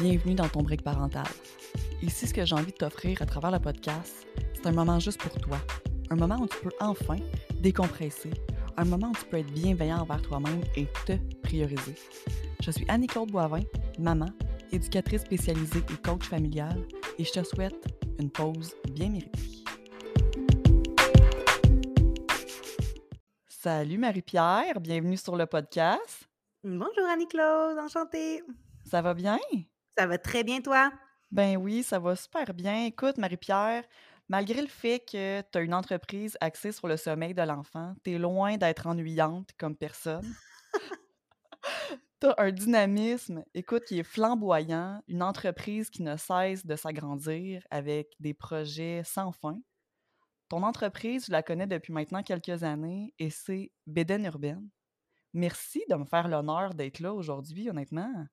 [0.00, 1.26] Bienvenue dans ton break parental.
[2.02, 5.20] Ici, ce que j'ai envie de t'offrir à travers le podcast, c'est un moment juste
[5.20, 5.58] pour toi.
[6.10, 7.16] Un moment où tu peux enfin
[7.60, 8.30] décompresser.
[8.76, 11.96] Un moment où tu peux être bienveillant envers toi-même et te prioriser.
[12.62, 13.62] Je suis Annie-Claude Boivin,
[13.98, 14.28] maman,
[14.70, 16.80] éducatrice spécialisée et coach familial,
[17.18, 17.84] et je te souhaite
[18.20, 19.64] une pause bien méritée.
[23.48, 26.28] Salut Marie-Pierre, bienvenue sur le podcast.
[26.62, 28.44] Bonjour Annie-Claude, enchantée.
[28.84, 29.38] Ça va bien?
[29.98, 30.92] Ça va très bien, toi?
[31.32, 32.84] Ben oui, ça va super bien.
[32.84, 33.82] Écoute, Marie-Pierre,
[34.28, 38.12] malgré le fait que tu as une entreprise axée sur le sommeil de l'enfant, tu
[38.12, 40.32] es loin d'être ennuyante comme personne.
[42.20, 47.66] tu as un dynamisme, écoute, qui est flamboyant, une entreprise qui ne cesse de s'agrandir
[47.68, 49.58] avec des projets sans fin.
[50.48, 54.68] Ton entreprise, je la connais depuis maintenant quelques années et c'est Béden Urbaine.
[55.34, 58.28] Merci de me faire l'honneur d'être là aujourd'hui, honnêtement.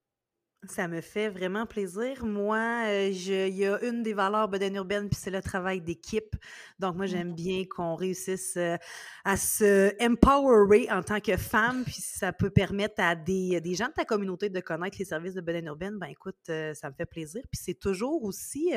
[0.70, 2.26] Ça me fait vraiment plaisir.
[2.26, 2.58] Moi,
[2.88, 6.36] euh, il y a une des valeurs Boden Urbaine, puis c'est le travail d'équipe.
[6.80, 8.78] Donc, moi, j'aime bien qu'on réussisse euh,
[9.24, 13.88] à se empowerer en tant que femme, puis ça peut permettre à des, des, gens
[13.88, 16.96] de ta communauté de connaître les services de Boden Urbaine, ben écoute, euh, ça me
[16.96, 17.44] fait plaisir.
[17.52, 18.74] Puis c'est toujours aussi,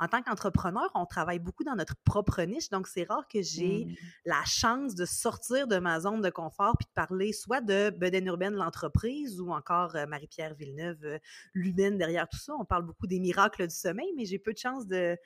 [0.00, 2.70] en tant qu'entrepreneur, on travaille beaucoup dans notre propre niche.
[2.70, 3.94] Donc, c'est rare que j'ai mmh.
[4.26, 8.26] la chance de sortir de ma zone de confort, puis de parler soit de Boden
[8.26, 11.17] Urbaine, l'entreprise, ou encore Marie-Pierre Villeneuve
[11.54, 12.54] l'humaine derrière tout ça.
[12.58, 15.16] On parle beaucoup des miracles du sommeil, mais j'ai peu de chance de,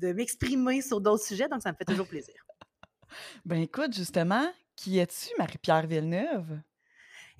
[0.00, 2.34] m'exprimer sur d'autres sujets, donc ça me fait toujours plaisir.
[3.44, 6.60] ben écoute, justement, qui es-tu, Marie-Pierre Villeneuve?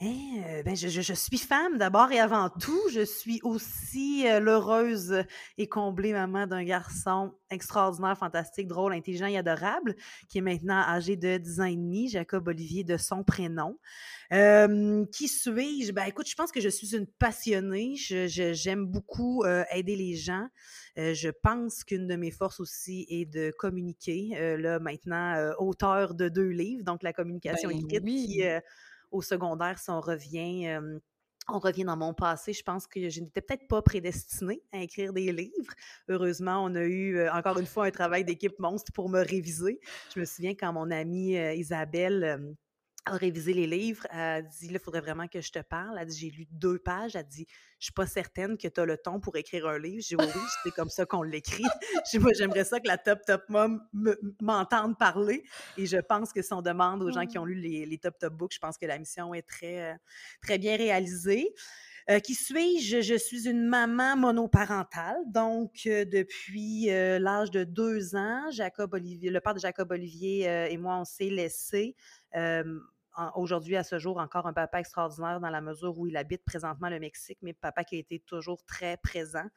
[0.05, 2.81] Eh, ben je, suis femme d'abord et avant tout.
[2.91, 5.23] Je suis aussi euh, l'heureuse
[5.59, 9.95] et comblée maman d'un garçon extraordinaire, fantastique, drôle, intelligent et adorable,
[10.29, 13.79] qui est maintenant âgé de 10 ans et demi, Jacob Olivier de son prénom.
[14.31, 15.93] qui suis-je?
[15.93, 17.95] Ben écoute, je pense que je suis une passionnée.
[17.95, 20.49] J'aime beaucoup euh, aider les gens.
[20.99, 24.57] Euh, je pense qu'une de mes forces aussi est de communiquer.
[24.59, 28.43] là, maintenant, auteur de deux livres, donc la communication ben écrite qui
[29.13, 30.79] au secondaire, si on revient.
[31.49, 35.13] on revient dans mon passé, je pense que je n'étais peut-être pas prédestinée à écrire
[35.13, 35.75] des livres.
[36.09, 39.81] Heureusement, on a eu encore une fois un travail d'équipe monstre pour me réviser.
[40.15, 42.57] Je me souviens quand mon amie Isabelle
[43.05, 44.07] a révisé les livres.
[44.11, 45.99] Elle dit, il faudrait vraiment que je te parle.
[45.99, 47.17] Elle dit, j'ai lu deux pages.
[47.17, 47.47] Elle dit,
[47.79, 50.03] je suis pas certaine que tu as le temps pour écrire un livre.
[50.07, 51.65] J'ai dit, oui, c'est comme ça qu'on l'écrit.
[52.21, 53.83] moi, j'aimerais ça que la Top Top Mom
[54.41, 55.45] m'entende parler.
[55.77, 58.19] Et je pense que si on demande aux gens qui ont lu les, les Top
[58.19, 59.99] Top Books, je pense que la mission est très,
[60.41, 61.53] très bien réalisée.
[62.11, 63.01] Euh, qui suis-je?
[63.01, 65.19] Je suis une maman monoparentale.
[65.27, 70.43] Donc, euh, depuis euh, l'âge de deux ans, Jacob Olivier, le père de Jacob Olivier
[70.71, 71.95] et moi, on s'est laissés
[73.35, 76.89] aujourd'hui, à ce jour, encore un papa extraordinaire dans la mesure où il habite présentement
[76.89, 79.49] le Mexique, mais papa qui a été toujours très présent.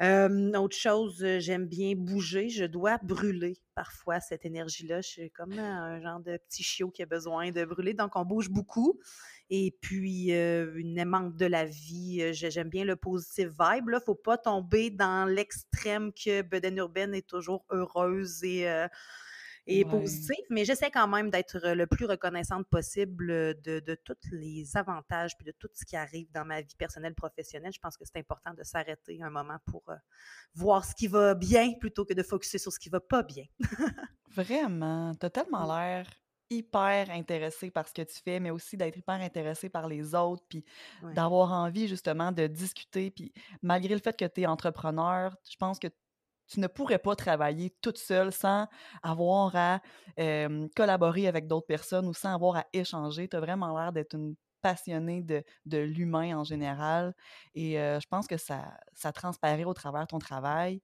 [0.00, 2.48] autre chose, j'aime bien bouger.
[2.48, 5.00] Je dois brûler parfois cette énergie-là.
[5.00, 7.94] Je suis comme un genre de petit chiot qui a besoin de brûler.
[7.94, 9.00] Donc, on bouge beaucoup.
[9.48, 12.32] Et puis, une aimante de la vie.
[12.34, 13.84] J'aime bien le positive vibe.
[13.88, 18.68] Il ne faut pas tomber dans l'extrême que Beden Urbaine est toujours heureuse et
[19.66, 23.28] et positif, mais j'essaie quand même d'être le plus reconnaissante possible
[23.62, 27.14] de, de, tous les avantages puis de tout ce qui arrive dans ma vie personnelle,
[27.14, 27.72] professionnelle.
[27.72, 29.82] Je pense que c'est important de s'arrêter un moment pour
[30.54, 33.44] voir ce qui va bien plutôt que de focuser sur ce qui va pas bien.
[34.30, 36.06] Vraiment, tu as tellement l'air
[36.50, 40.44] hyper intéressé par ce que tu fais, mais aussi d'être hyper intéressé par les autres,
[40.48, 40.64] puis
[41.14, 43.10] d'avoir envie justement de discuter.
[43.10, 45.88] Puis malgré le fait que tu es entrepreneur, je pense que
[46.48, 48.66] tu ne pourrais pas travailler toute seule sans
[49.02, 49.80] avoir à
[50.74, 53.28] collaborer avec d'autres personnes ou sans avoir à échanger.
[53.28, 57.14] Tu as vraiment l'air d'être une passionnée de, de l'humain en général.
[57.54, 60.80] Et je pense que ça, ça transparaît au travers de ton travail.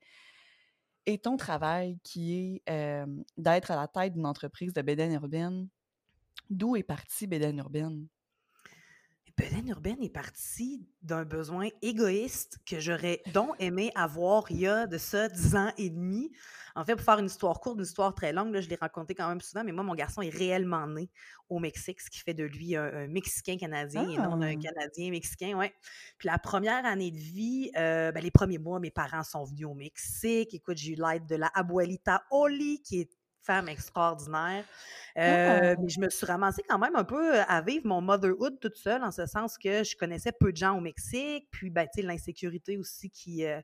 [1.06, 3.04] Et ton travail qui est
[3.36, 5.68] d'être à la tête d'une entreprise de Bédène urbaine,
[6.50, 8.08] d'où est partie Bédène urbaine?
[9.36, 14.86] Belen Urbaine est partie d'un besoin égoïste que j'aurais donc aimé avoir il y a
[14.86, 16.30] de ça dix ans et demi.
[16.74, 19.14] En fait, pour faire une histoire courte, une histoire très longue, là, je l'ai raconté
[19.14, 21.10] quand même souvent, mais moi, mon garçon est réellement né
[21.48, 24.54] au Mexique, ce qui fait de lui un, Mexicain-Canadien et non un ah!
[24.54, 25.74] Canadien-Mexicain, ouais.
[26.18, 29.66] Puis la première année de vie, euh, ben, les premiers mois, mes parents sont venus
[29.66, 30.54] au Mexique.
[30.54, 33.10] Écoute, j'ai eu l'aide de la abuelita Oli, qui est
[33.42, 34.64] femme extraordinaire.
[35.18, 38.76] Euh, mais je me suis ramassée quand même un peu à vivre mon motherhood toute
[38.76, 42.78] seule, en ce sens que je connaissais peu de gens au Mexique, puis ben, l'insécurité
[42.78, 43.60] aussi qui, euh,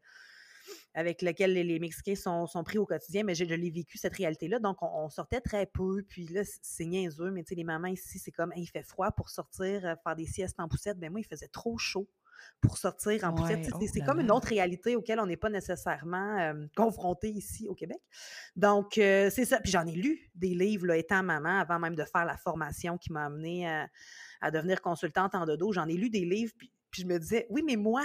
[0.95, 4.59] avec laquelle les, Mexicains sont, sont, pris au quotidien, mais je, l'ai vécu cette réalité-là.
[4.59, 8.19] Donc, on, sortait très peu, puis là, c'est niaiseux, mais tu sais, les mamans ici,
[8.19, 10.99] c'est comme, il fait froid pour sortir, euh, faire des siestes en poussette.
[10.99, 12.09] Ben moi, il faisait trop chaud
[12.61, 13.69] pour sortir en poussette.
[13.73, 18.01] Oh c'est comme une autre réalité auquel on n'est pas nécessairement confronté ici au Québec.
[18.57, 19.61] Donc, c'est ça.
[19.61, 22.99] Puis j'en ai lu des livres, là, étant maman, avant même de faire la formation
[22.99, 23.69] qui m'a amenée
[24.41, 25.73] à devenir consultante en dodo.
[25.73, 28.03] J'en ai lu des livres, puis, puis je me disais, oui, mais moi,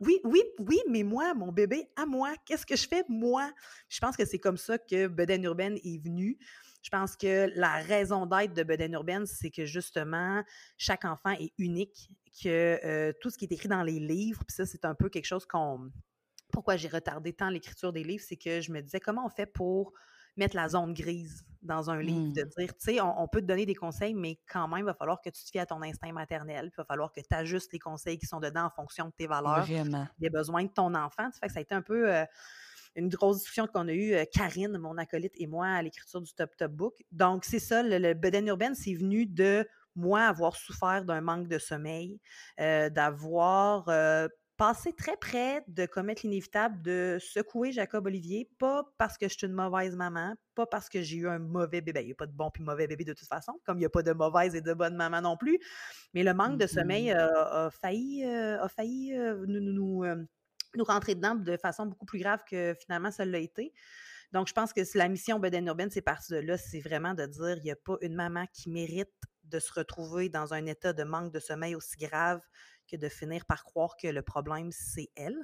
[0.00, 3.50] oui, oui, oui, mais moi, mon bébé, à moi, qu'est-ce que je fais, moi?
[3.88, 6.38] Je pense que c'est comme ça que Beden Urbaine est venu.
[6.86, 10.44] Je pense que la raison d'être de Beden Urbaine, c'est que justement,
[10.78, 14.54] chaque enfant est unique, que euh, tout ce qui est écrit dans les livres, puis
[14.54, 15.90] ça, c'est un peu quelque chose qu'on.
[16.52, 19.46] Pourquoi j'ai retardé tant l'écriture des livres, c'est que je me disais comment on fait
[19.46, 19.94] pour
[20.36, 22.50] mettre la zone grise dans un livre, de mmh.
[22.56, 25.20] dire, tu sais, on, peut te donner des conseils, mais quand même, il va falloir
[25.20, 27.72] que tu te fies à ton instinct maternel, puis il va falloir que tu ajustes
[27.72, 29.66] les conseils qui sont dedans en fonction de tes valeurs,
[30.20, 31.32] des besoins de ton enfant.
[31.32, 32.24] Ça fait que ça a été un peu euh,
[32.96, 36.32] une grosse discussion qu'on a eue, euh, Karine, mon acolyte, et moi, à l'écriture du
[36.34, 36.94] Top Top Book.
[37.12, 41.48] Donc, c'est ça, le, le Beden Urbaine, c'est venu de moi avoir souffert d'un manque
[41.48, 42.20] de sommeil,
[42.60, 43.88] euh, d'avoir
[44.56, 49.46] passé très près de commettre l'inévitable de secouer Jacob Olivier, pas parce que je suis
[49.46, 52.00] une mauvaise maman, pas parce que j'ai eu un mauvais bébé.
[52.00, 53.86] Il n'y a pas de bon puis mauvais bébé de toute façon, comme il n'y
[53.86, 55.58] a pas de mauvaise et de bonne maman non plus.
[56.14, 60.26] Mais le manque de sommeil mmh a, failli, a failli nous, nous, nous,
[60.82, 63.72] rentrer dedans de façon beaucoup plus grave que finalement ça l'a été.
[64.32, 67.26] Donc, je pense que la mission Beden Urbaine, c'est parti de là, c'est vraiment de
[67.26, 69.12] dire il n'y a pas une maman qui mérite
[69.44, 72.40] de se retrouver dans un état de manque de sommeil aussi grave
[72.90, 75.38] que de finir par croire que le problème, c'est elle.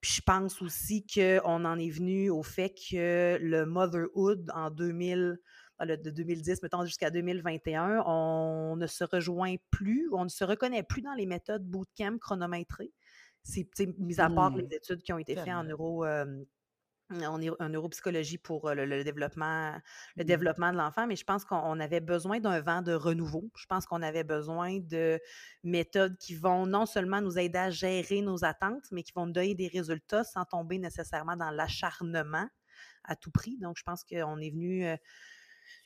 [0.00, 5.38] Puis je pense aussi qu'on en est venu au fait que le motherhood en 2000,
[5.78, 10.82] ah, de 2010, mettons jusqu'à 2021, on ne se rejoint plus, on ne se reconnaît
[10.82, 12.92] plus dans les méthodes bootcamp chronométrées.
[13.44, 13.68] C'est
[13.98, 16.04] mis à part les études qui ont été faites en neuro,
[17.10, 19.78] on est en neuropsychologie pour le, développement,
[20.16, 20.26] le mmh.
[20.26, 23.50] développement de l'enfant, mais je pense qu'on avait besoin d'un vent de renouveau.
[23.56, 25.20] Je pense qu'on avait besoin de
[25.62, 29.32] méthodes qui vont non seulement nous aider à gérer nos attentes, mais qui vont nous
[29.32, 32.48] donner des résultats sans tomber nécessairement dans l'acharnement
[33.04, 33.58] à tout prix.
[33.58, 34.86] Donc, je pense qu'on est venu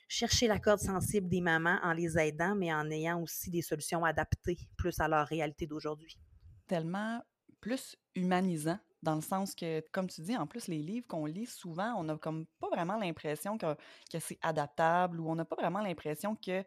[0.07, 4.05] chercher la corde sensible des mamans en les aidant, mais en ayant aussi des solutions
[4.05, 6.17] adaptées plus à leur réalité d'aujourd'hui.
[6.65, 7.21] Tellement
[7.61, 11.45] plus humanisant dans le sens que, comme tu dis, en plus, les livres qu'on lit,
[11.45, 13.75] souvent, on n'a comme pas vraiment l'impression que,
[14.11, 16.63] que c'est adaptable ou on n'a pas vraiment l'impression que,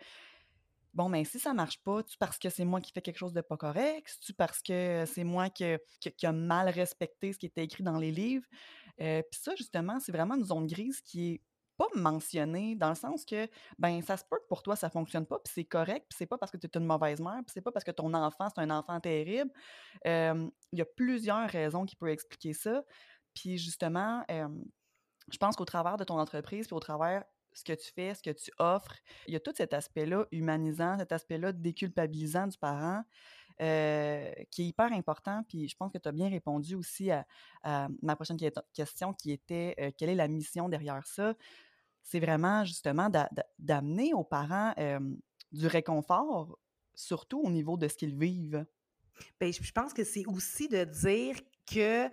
[0.95, 3.19] bon, mais ben, si ça marche pas, tu parce que c'est moi qui fais quelque
[3.19, 7.47] chose de pas correct, tu parce que c'est moi qui, a mal respecté ce qui
[7.47, 8.47] était écrit dans les livres.
[9.01, 11.41] Euh, Puis ça, justement, c'est vraiment une zone grise qui est
[11.83, 13.49] pas mentionné dans le sens que
[13.79, 16.27] ben ça se peut que pour toi ça fonctionne pas puis c'est correct puis c'est
[16.27, 18.49] pas parce que tu es une mauvaise mère puis c'est pas parce que ton enfant
[18.55, 19.51] c'est un enfant terrible
[20.05, 22.83] il y a plusieurs raisons qui peuvent expliquer ça
[23.35, 27.25] puis justement je pense qu'au travers de ton entreprise puis au travers
[27.55, 28.97] ce que tu fais, ce que tu offres,
[29.27, 33.03] il y a tout cet aspect-là humanisant, cet aspect-là déculpabilisant du parent
[33.59, 35.45] qui est hyper important.
[35.49, 38.39] Puis je pense que tu as bien répondu aussi à, ma prochaine
[38.73, 41.35] question qui était quelle est la mission derrière ça?
[42.03, 43.11] C'est vraiment justement
[43.59, 44.75] d'amener aux parents
[45.53, 46.59] du réconfort,
[46.95, 48.65] surtout au niveau de ce qu'ils vivent.
[49.41, 52.09] Bien, je pense que c'est aussi de dire que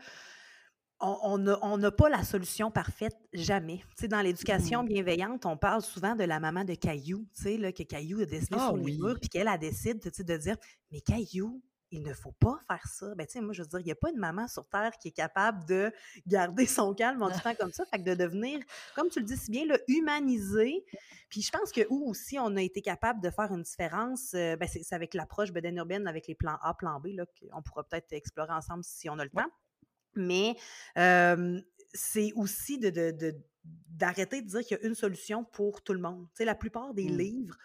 [1.02, 1.38] on
[1.78, 3.82] n'a pas la solution parfaite, jamais.
[4.10, 8.26] Dans l'éducation bienveillante, on parle souvent de la maman de Caillou, sais, que Caillou a
[8.26, 10.58] dessiné ah sur les murs, puis qu'elle a décidé de dire
[10.92, 13.16] «Mais Caillou, il ne faut pas faire ça.
[13.16, 14.92] Ben, tu sais, moi, je veux dire, il n'y a pas une maman sur Terre
[15.00, 15.92] qui est capable de
[16.28, 17.86] garder son calme en tout temps comme ça.
[17.86, 18.60] Fait que de devenir,
[18.96, 20.86] comme tu le dis si bien, le humaniser.
[21.30, 24.56] Puis je pense que où aussi on a été capable de faire une différence, euh,
[24.56, 27.84] ben, c'est avec l'approche Beden urbaine avec les plans A, plan B, là, qu'on pourra
[27.84, 29.52] peut-être explorer ensemble si on a le temps.
[30.16, 30.56] Mais
[31.94, 32.92] c'est aussi de,
[33.90, 36.28] d'arrêter de, dire qu'il y a une solution pour tout le monde.
[36.32, 37.18] Tu sais, la plupart des mmh.
[37.18, 37.58] livres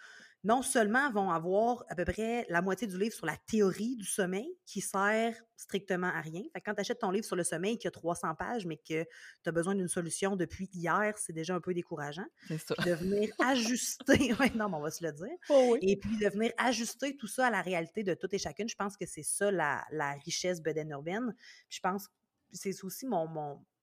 [0.45, 4.05] non seulement vont avoir à peu près la moitié du livre sur la théorie du
[4.05, 6.43] sommeil qui sert strictement à rien.
[6.53, 9.03] Fait quand tu achètes ton livre sur le sommeil qui a 300 pages, mais que
[9.03, 12.27] tu as besoin d'une solution depuis hier, c'est déjà un peu décourageant.
[12.47, 12.75] C'est ça.
[12.85, 15.35] de venir ajuster, non, mais on va se le dire.
[15.49, 18.69] Oh et puis de venir ajuster tout ça à la réalité de tout et chacune,
[18.69, 21.35] je pense que c'est ça la, richesse Beden urbaine.
[21.69, 22.13] Je pense que
[22.51, 23.27] c'est aussi mon,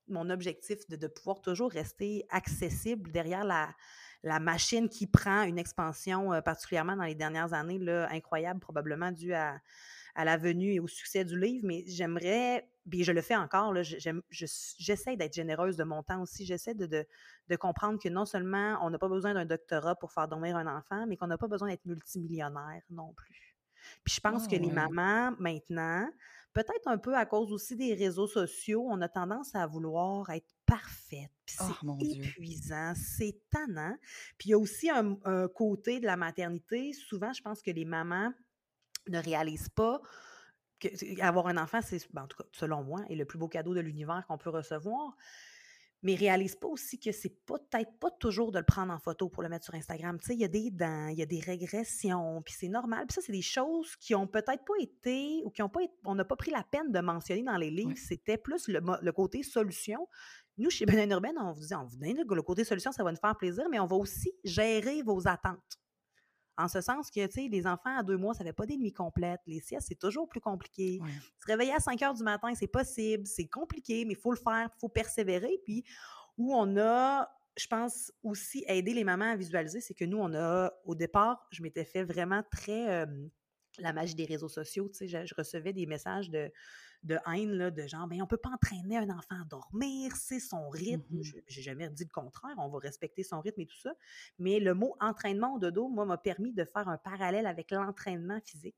[0.07, 3.75] mon, objectif de, de pouvoir toujours rester accessible derrière la
[4.23, 9.11] la machine qui prend une expansion, euh, particulièrement dans les dernières années, là, incroyable, probablement
[9.11, 9.59] due à,
[10.15, 13.73] la venue et au succès du livre, mais j'aimerais, puis je le fais encore,
[14.29, 18.91] j'essaie d'être généreuse de mon temps aussi, j'essaie de, de, comprendre que non seulement on
[18.91, 21.69] n'a pas besoin d'un doctorat pour faire dormir un enfant, mais qu'on n'a pas besoin
[21.69, 23.57] d'être multimillionnaire non plus.
[24.03, 26.07] Puis je pense que les ah, mamans, maintenant,
[26.53, 30.53] peut-être un peu à cause aussi des réseaux sociaux, on a tendance à vouloir être
[30.65, 31.31] parfaite.
[31.45, 33.95] Puis oh, c'est épuisant, c'est tannant.
[34.37, 35.17] Puis il y a aussi un,
[35.47, 36.93] côté de la maternité.
[36.93, 38.31] Souvent, je pense que les mamans
[39.07, 40.01] ne réalisent pas
[41.21, 43.73] avoir un enfant, c'est, ben, en tout cas, selon moi, est le plus beau cadeau
[43.73, 45.15] de l'univers qu'on peut recevoir.
[46.03, 49.41] Mais réalise pas aussi que c'est peut-être pas toujours de le prendre en photo pour
[49.41, 50.19] le mettre sur Instagram.
[50.19, 53.05] Tu sais, il y a des dents, il y a des régressions, puis c'est normal.
[53.07, 56.15] Puis ça, c'est des choses qui ont peut-être pas été ou qui ont pas on
[56.15, 57.97] n'a pas pris la peine de mentionner dans les livres.
[57.97, 60.07] C'était plus le, le, côté solution.
[60.57, 63.11] Nous, chez Benin Urbaine, on vous dit, on vous donne le côté solution, ça va
[63.11, 65.79] nous faire plaisir, mais on va aussi gérer vos attentes.
[66.57, 68.65] En ce sens que, tu sais, les enfants à deux mois, ça ne fait pas
[68.65, 69.41] des nuits complètes.
[69.47, 70.99] Les siestes, c'est toujours plus compliqué.
[71.39, 74.37] Se réveiller à 5 heures du matin, c'est possible, c'est compliqué, mais il faut le
[74.37, 75.59] faire, il faut persévérer.
[75.65, 75.83] Puis,
[76.37, 80.33] où on a, je pense, aussi aidé les mamans à visualiser, c'est que nous, on
[80.33, 83.07] a, au départ, je m'étais fait vraiment très.
[83.79, 86.51] la magie des réseaux sociaux, tu sais, je recevais des messages de
[87.03, 90.15] de haine, là, de genre, mais ben, on peut pas entraîner un enfant à dormir,
[90.15, 91.03] c'est son rythme.
[91.17, 93.93] Mmh J'ai jamais dit le contraire, on va respecter son rythme et tout ça.
[94.39, 98.39] Mais le mot entraînement au dodo, moi, m'a permis de faire un parallèle avec l'entraînement
[98.45, 98.77] physique.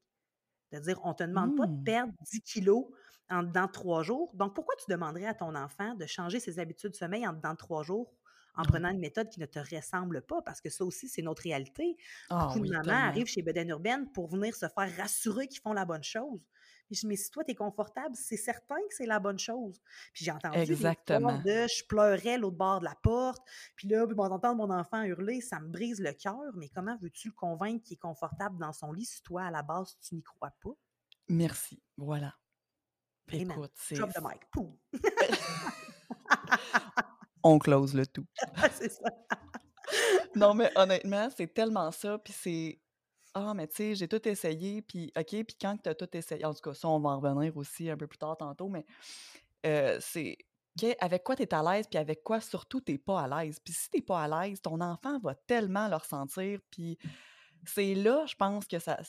[0.69, 1.83] C'est-à-dire, on te demande pas de mmh.
[1.83, 2.85] perdre 10 kilos
[3.29, 4.31] en dedans trois jours.
[4.35, 7.51] Donc, pourquoi tu demanderais à ton enfant de changer ses habitudes de sommeil en dedans
[7.51, 8.11] de trois jours
[8.57, 11.43] en prenant une méthode qui ne te ressemble pas, parce que ça aussi, c'est notre
[11.43, 11.97] réalité.
[12.29, 15.73] Ah Beaucoup de mamans arrivent chez Beden Urbaine pour venir se faire rassurer qu'ils font
[15.73, 16.41] la bonne chose.
[17.03, 19.81] Mais si toi, tu es confortable, c'est certain que c'est la bonne chose.
[20.13, 21.39] Puis j'ai entendu Exactement.
[21.39, 23.41] des de je pleurais l'autre bord de la porte,
[23.75, 26.51] puis là, puis d'entendre mon enfant hurler, ça me brise le cœur.
[26.55, 29.63] Mais comment veux-tu le convaincre qu'il est confortable dans son lit si toi, à la
[29.63, 30.75] base, tu n'y crois pas?
[31.27, 31.81] Merci.
[31.97, 32.35] Voilà.
[33.31, 33.95] Écoute, c'est.
[33.95, 34.41] Drop the mic.
[37.43, 38.25] On close le tout.
[38.73, 39.09] c'est ça.
[40.35, 42.17] non, mais honnêtement, c'est tellement ça.
[42.19, 42.81] Puis c'est
[43.35, 46.45] ah, mais tu sais, j'ai tout essayé, puis OK, puis quand tu as tout essayé,
[46.45, 48.85] en tout cas, ça, on va en revenir aussi un peu plus tard tantôt, mais
[49.99, 50.37] c'est
[50.99, 53.59] avec quoi tu es à l'aise, puis avec quoi surtout tu pas à l'aise?
[53.59, 56.97] Puis si tu pas à l'aise, ton enfant va tellement le ressentir, puis
[57.65, 58.99] c'est là, je pense que ça.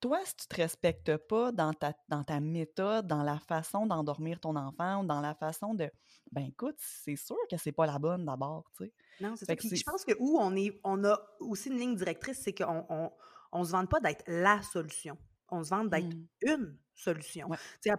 [0.00, 4.40] Toi, si tu te respectes pas dans ta, dans ta méthode, dans la façon d'endormir
[4.40, 5.90] ton enfant, ou dans la façon de.
[6.32, 8.92] Ben écoute, c'est sûr que c'est pas la bonne d'abord, tu sais.
[9.20, 9.54] Non, c'est ça.
[9.54, 13.10] je pense que où on est, on a aussi une ligne directrice, c'est qu'on on
[13.58, 15.18] ne se vante pas d'être la solution.
[15.48, 16.26] On se vante d'être mmh.
[16.42, 17.48] une solution.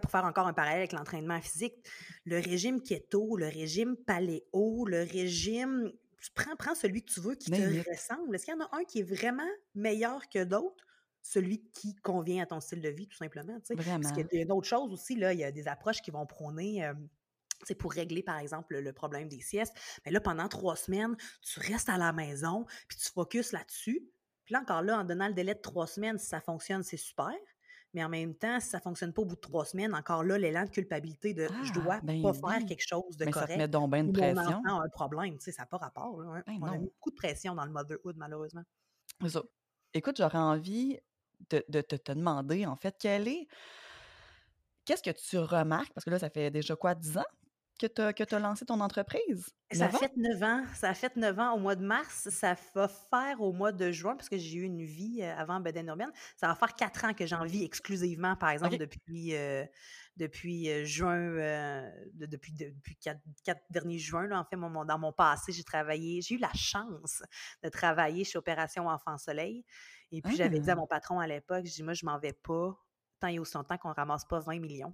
[0.01, 1.75] Pour faire encore un parallèle avec l'entraînement physique,
[2.23, 5.91] le régime keto, le régime paléo, le régime.
[6.35, 8.35] Prends, prends celui que tu veux qui te ressemble.
[8.35, 10.85] Est-ce qu'il y en a un qui est vraiment meilleur que d'autres?
[11.23, 13.57] Celui qui convient à ton style de vie, tout simplement.
[13.69, 13.99] Vraiment.
[13.99, 16.25] Parce qu'il y a d'autres choses aussi, là, il y a des approches qui vont
[16.25, 16.89] prôner.
[17.63, 19.73] c'est pour régler, par exemple, le problème des siestes.
[20.05, 24.07] Mais là, pendant trois semaines, tu restes à la maison, puis tu focuses là-dessus
[24.51, 27.33] là, encore là, en donnant le délai de trois semaines, si ça fonctionne, c'est super.
[27.93, 30.23] Mais en même temps, si ça ne fonctionne pas au bout de trois semaines, encore
[30.23, 33.49] là, l'élan de culpabilité de je dois ah, ben pas faire quelque chose de correct.
[33.49, 34.61] Ça te met donc bien de pression.
[34.65, 36.21] Un problème, tu sais, ça n'a pas rapport.
[36.21, 36.41] Hein.
[36.47, 38.63] Ben On a mis beaucoup de pression dans le motherhood, malheureusement.
[39.93, 40.99] Écoute, j'aurais envie
[41.49, 43.47] de, de, te demander, en fait, quel est.
[44.85, 45.91] Qu'est-ce que tu remarques?
[45.93, 47.25] Parce que là, ça fait déjà quoi, dix ans?
[47.87, 49.49] Que tu as, lancé ton entreprise?
[49.71, 50.63] Ça a fait neuf ans.
[50.75, 52.29] Ça a fait neuf ans au mois de mars.
[52.29, 55.59] Ça va faire au mois de juin, parce que j'ai eu une vie euh, avant
[55.59, 56.11] Beden Urbaine.
[56.37, 59.65] Ça va faire quatre ans que j'en vis exclusivement, par exemple, depuis, euh,
[60.17, 64.27] depuis euh, juin, depuis, depuis quatre, derniers juin.
[64.27, 67.23] Là, en fait, mon, dans mon passé, j'ai travaillé, j'ai eu la chance
[67.63, 69.65] de travailler chez Opération Enfant Soleil.
[70.11, 70.75] Et puis, j'avais dit à ah!
[70.75, 72.77] mon patron à l'époque, je dis, moi, je m'en vais pas
[73.19, 74.93] tant et aussi longtemps qu'on ne ramasse pas 20 millions.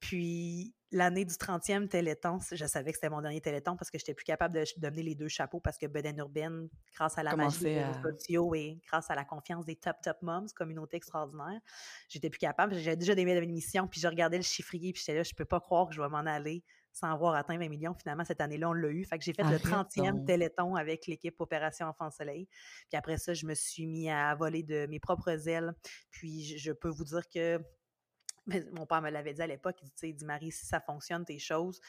[0.00, 4.14] Puis l'année du 30e Téléthon, je savais que c'était mon dernier Téléthon parce que j'étais
[4.14, 7.60] plus capable de donner les deux chapeaux parce que Beden Urbaine, grâce à la magie
[7.60, 11.60] des réseaux sociaux et grâce à la confiance des top top moms, communauté extraordinaire,
[12.08, 12.74] j'étais plus capable.
[12.74, 15.60] J'avais déjà des émissions, puis je regardais le chiffrier, puis j'étais là, je peux pas
[15.60, 17.94] croire que je vais m'en aller sans avoir atteint 20 millions.
[17.94, 19.04] Finalement, cette année-là, on l'a eu.
[19.04, 22.48] Fait que j'ai fait le 30e Téléthon avec l'équipe Opération Enfant Soleil.
[22.88, 25.72] Puis après ça, je me suis mis à voler de mes propres ailes.
[26.10, 27.60] Puis je peux vous dire que
[28.72, 31.24] mon père me l'avait dit à l'époque, il dit, il dit, Marie, si ça fonctionne,
[31.24, 31.80] tes choses,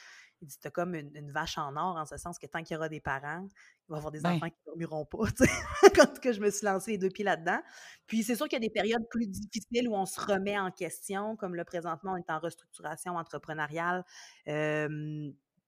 [0.42, 2.76] il dit, t'as comme une, vache en or, en ce sens que tant qu'il y
[2.76, 5.18] aura des parents, il va y avoir des ben enfants qui ne dormiront pas,
[5.94, 7.60] quand que je me suis lancée les deux pieds là-dedans.
[8.06, 10.70] Puis c'est sûr qu'il y a des périodes plus difficiles où on se remet en
[10.70, 14.04] question, comme le présentement, on est en restructuration entrepreneuriale,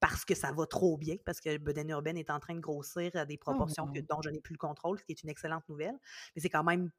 [0.02, 3.12] parce que ça va trop bien, parce que Beden Urbaine est en train de grossir
[3.14, 5.68] à des oh, proportions dont je n'ai plus le contrôle, ce qui est une excellente
[5.68, 5.96] nouvelle.
[6.34, 6.90] Mais c'est quand même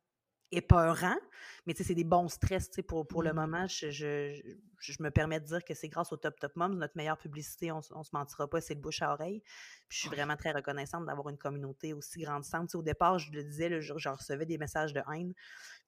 [0.56, 1.18] épeurant,
[1.66, 3.36] mais c'est des bons stress pour, pour le mmh.
[3.36, 3.68] moment.
[3.68, 7.18] Je, je, me permets de dire que c'est grâce au Top Top Moms, notre meilleure
[7.18, 9.42] publicité, on, ne se mentira pas, c'est le bouche à oreille.
[9.90, 12.74] Puis je suis vraiment très reconnaissante d'avoir une communauté aussi grandissante.
[12.76, 15.34] au départ, je le disais, je, recevais des messages de haine.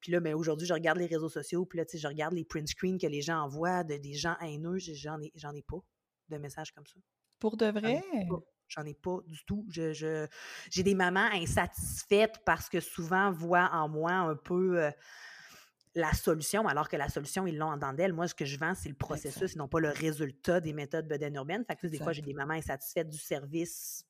[0.01, 2.45] Puis là, mais ben, aujourd'hui, je regarde les réseaux sociaux, puis là, je regarde les
[2.45, 4.77] print screens que les gens envoient de, des gens haineux.
[4.77, 5.79] J'en ai, ai pas
[6.29, 6.99] de messages comme ça.
[7.39, 8.03] Pour de vrai?
[8.67, 9.65] J'en ai pas du tout.
[9.69, 10.27] Je,
[10.71, 14.83] j'ai des mamans insatisfaites parce que souvent voient en moi un peu.
[14.83, 14.91] Euh,
[15.97, 18.11] la solution, alors que la solution, ils l'ont en d'elle.
[18.11, 21.35] Moi, ce que je vends, c'est le processus, non pas le résultat des méthodes bedaine
[21.35, 21.63] urbaine.
[21.65, 24.05] Fait que, des fois, j'ai des mamans insatisfaites du service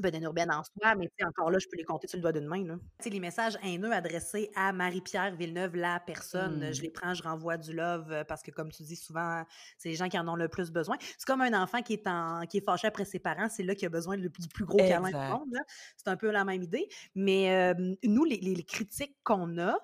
[0.00, 2.46] bedaine urbaine en soi, mais encore là, je peux les compter sur le doigt d'une
[2.46, 2.64] main.
[2.64, 2.76] Là.
[3.04, 6.82] Les messages haineux adressés à Marie-Pierre Villeneuve, la personne, je mmh.
[6.82, 9.44] les prends, je renvoie du love euh, parce que, comme tu dis souvent,
[9.78, 10.96] c'est les gens qui en ont le plus besoin.
[11.00, 13.74] C'est comme un enfant qui est, en, qui est fâché après ses parents, c'est là
[13.74, 15.56] qu'il a besoin du plus gros câlin du monde.
[15.96, 16.88] C'est un peu la même idée.
[17.14, 19.78] Mais euh, nous, les critiques qu'on a,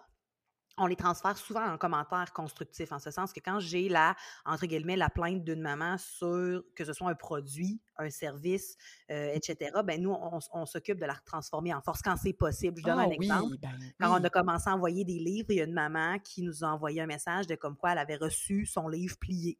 [0.80, 4.66] on les transfère souvent en commentaires constructifs, en ce sens que quand j'ai la, entre
[4.66, 8.76] guillemets, la plainte d'une maman sur que ce soit un produit, un service,
[9.10, 10.16] euh, etc., ben nous,
[10.52, 12.80] on, s'occupe de la transformer en force quand c'est possible.
[12.80, 13.56] Je donne ah un exemple.
[13.60, 13.70] Ben
[14.00, 16.64] quand on a commencé à envoyer des livres, il y a une maman qui nous
[16.64, 19.58] a envoyé un message de comme quoi elle avait reçu son livre plié.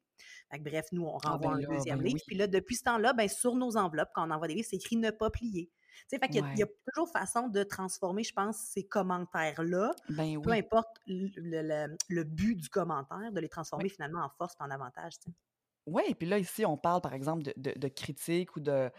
[0.59, 2.21] bref, nous, on ah, renvoie ben un deuxième ben livre.
[2.27, 4.77] Puis là, depuis ce temps-là, ben, sur nos enveloppes, quand on envoie des livres, c'est
[4.77, 5.71] écrit ne pas plier.
[6.09, 10.53] Tu fait qu'il y, a toujours façon de transformer, je pense, ces commentaires-là, ben peu
[10.53, 15.15] importe le, but du commentaire, de les transformer finalement en force et en avantage.
[15.87, 18.91] Oui, et puis là, ici, on parle, par exemple, de, de, critique ou de,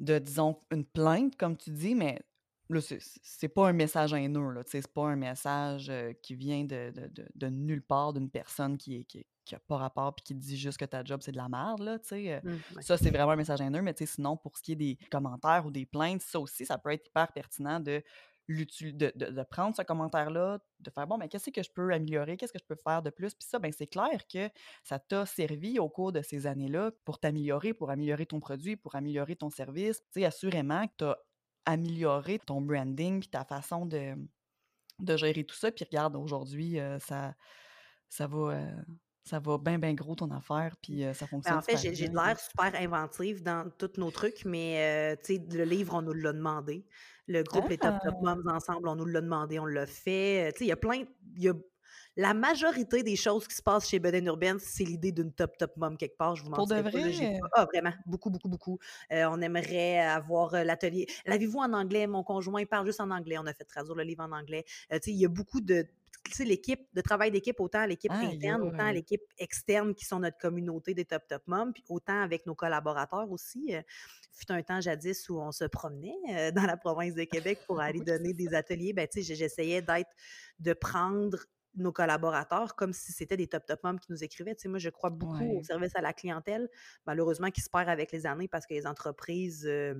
[0.00, 2.20] de, disons, une plainte, comme tu dis, mais
[2.68, 2.80] là,
[3.22, 5.92] c'est pas un message haineux, là, c'est pas un message
[6.22, 6.92] qui vient de,
[7.34, 10.56] de, nulle part d'une personne qui est, qui, qui n'a pas rapport puis qui dit
[10.56, 12.40] juste que ta job, c'est de la merde, là, tu sais.
[12.42, 14.76] Mmh, ça, c'est vraiment un message haineux, mais tu sais, sinon, pour ce qui est
[14.76, 18.02] des commentaires ou des plaintes, ça aussi, ça peut être hyper pertinent de,
[18.48, 22.52] de, de, prendre ce commentaire-là, de faire, bon, mais qu'est-ce que je peux améliorer, qu'est-ce
[22.52, 23.34] que je peux faire de plus?
[23.34, 24.48] Puis ça, ben c'est clair que
[24.84, 28.94] ça t'a servi au cours de ces années-là pour t'améliorer, pour améliorer ton produit, pour
[28.94, 29.98] améliorer ton service.
[30.12, 31.18] Tu sais, assurément que tu as
[31.66, 34.14] amélioré ton branding puis ta façon de,
[35.00, 35.70] de gérer tout ça.
[35.70, 37.34] Puis regarde, aujourd'hui, ça,
[38.08, 38.58] ça va
[39.22, 41.58] ça va bien, bien gros ton affaire, puis ça ben, fonctionne.
[41.58, 45.64] en fait, j'ai de l'air super inventive dans tous nos trucs, mais tu sais, le
[45.64, 46.86] livre, on nous l'a demandé.
[47.26, 48.22] Le groupe Les Top Top ah!
[48.22, 50.52] Moms ensemble, on nous l'a demandé, on l'a fait.
[50.52, 51.02] Tu sais, il y a plein.
[51.34, 51.54] Y a,
[52.16, 55.76] la majorité des choses qui se passent chez Beden Urban, c'est l'idée d'une top top
[55.76, 56.36] mom quelque part.
[56.36, 57.38] Je vous Pour de vrai?
[57.54, 58.78] ah, vraiment, beaucoup, beaucoup, beaucoup.
[59.10, 61.06] on aimerait avoir l'atelier.
[61.26, 62.06] L'avez-vous en anglais?
[62.06, 63.36] Mon conjoint, il parle juste en anglais.
[63.38, 64.64] On a fait traduire le livre en anglais.
[64.90, 65.86] tu sais, il y a beaucoup de
[66.40, 70.38] l'équipe, de travail d'équipe, autant à l'équipe interne, autant à l'équipe externe qui sont notre
[70.38, 73.74] communauté des Top Top Moms, puis autant avec nos collaborateurs aussi.
[73.74, 73.82] Euh,
[74.32, 77.80] fut un temps jadis où on se promenait euh, dans la province de Québec pour
[77.80, 78.92] aller donner des ateliers.
[78.92, 80.10] Ben, j'essayais d'être,
[80.58, 81.38] de prendre
[81.76, 84.56] nos collaborateurs comme si c'était des top top moms qui nous écrivaient.
[84.66, 86.68] moi, je crois beaucoup au service à la clientèle,
[87.06, 89.94] malheureusement, qui se perd avec les années parce que les entreprises euh,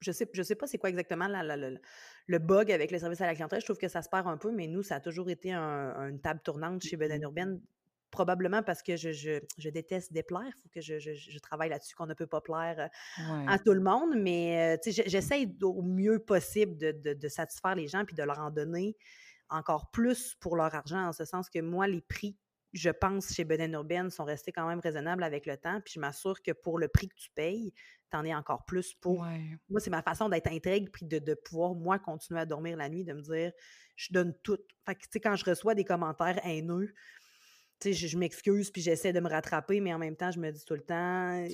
[0.00, 3.34] je sais, je sais pas c'est quoi exactement le bug avec le service à la
[3.34, 3.60] clientèle.
[3.60, 6.20] Je trouve que ça se perd un peu, mais nous, ça a toujours été une
[6.20, 7.60] table tournante chez Beden Urbaine.
[8.10, 10.46] Probablement parce que je, déteste déplaire.
[10.46, 12.88] Il faut que je, travaille là-dessus, qu'on ne peut pas plaire
[13.46, 14.14] à tout le monde.
[14.16, 18.96] Mais j'essaie au mieux possible de, satisfaire les gens puis de leur en donner
[19.50, 22.38] encore plus pour leur argent, en ce sens que moi, les prix
[22.72, 25.80] je pense, chez Beden Urbaine, sont restés quand même raisonnables avec le temps.
[25.84, 27.72] Puis je m'assure que pour le prix que tu payes,
[28.10, 29.24] t'en es encore plus pour.
[29.68, 33.04] Moi, c'est ma façon d'être intègre puis de, pouvoir, moi, continuer à dormir la nuit,
[33.04, 33.52] de me dire,
[33.96, 34.58] je donne tout.
[34.86, 36.92] Fait que, tu sais, quand je reçois des commentaires haineux,
[37.80, 40.50] tu sais, je, m'excuse puis j'essaie de me rattraper, mais en même temps, je me
[40.50, 41.44] dis tout le temps,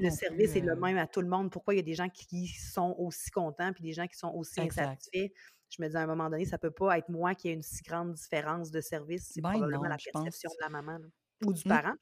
[0.00, 1.50] le service est le euh même à tout le monde.
[1.50, 4.32] Pourquoi il y a des gens qui sont aussi contents puis des gens qui sont
[4.32, 5.32] aussi insatisfaits?
[5.72, 7.62] Je me dis à un moment donné, ça peut pas être moi qui ai une
[7.62, 9.30] si grande différence de service.
[9.32, 10.98] C'est ben probablement la perception de la maman
[11.44, 11.68] ou du mmh.
[11.68, 11.94] parent.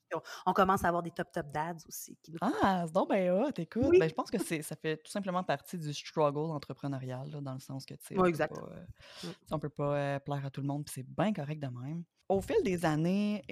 [0.47, 2.19] On, commence à avoir des top top dads aussi.
[2.41, 3.99] Ah, c'est donc ben hot, écoute.
[3.99, 7.87] Ben, je pense que ça fait tout simplement partie du struggle entrepreneurial, dans le sens
[7.87, 9.61] que, tu sais, on, pas, mmh.
[9.61, 12.05] peut pas euh, plaire à tout le monde, puis c'est bien correct de même.
[12.29, 13.43] Au fil des années,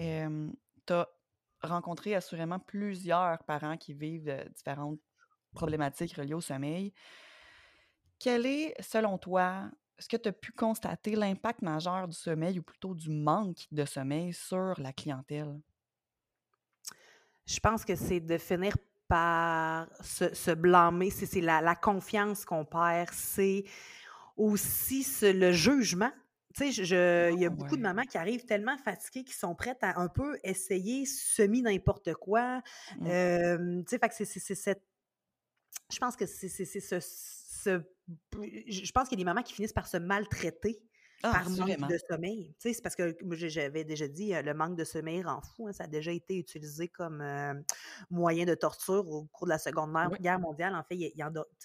[0.87, 1.09] tu as
[1.63, 5.01] rencontré assurément plusieurs parents qui vivent euh, différentes
[5.55, 6.93] problématiques reliées au sommeil.
[8.19, 12.63] Quel est, selon toi, est-ce que tu as pu constater l'impact majeur du sommeil ou
[12.63, 15.61] plutôt du manque de sommeil sur la clientèle?
[17.47, 18.77] Je pense que c'est de finir
[19.09, 23.65] par se, blâmer, c'est la, confiance qu'on perd, c'est
[24.37, 26.13] aussi le jugement.
[26.55, 29.55] Tu sais, il y a ah beaucoup de mamans qui arrivent tellement fatiguées qui sont
[29.55, 32.61] prêtes à un peu essayer semi n'importe quoi.
[32.99, 33.85] Mmh.
[33.85, 34.83] tu sais, c'est cette.
[35.91, 37.01] Je pense que c'est ce
[37.69, 40.83] je pense qu'il y a des mamans qui finissent par se maltraiter
[41.25, 42.55] ah, par manque de sommeil.
[42.59, 45.67] c'est parce que j'avais déjà dit, le manque de sommeil rend fou.
[45.67, 47.25] Hein, ça a déjà été utilisé comme
[48.09, 50.77] moyen de torture au cours de la Seconde Guerre mondiale.
[50.77, 51.13] En fait,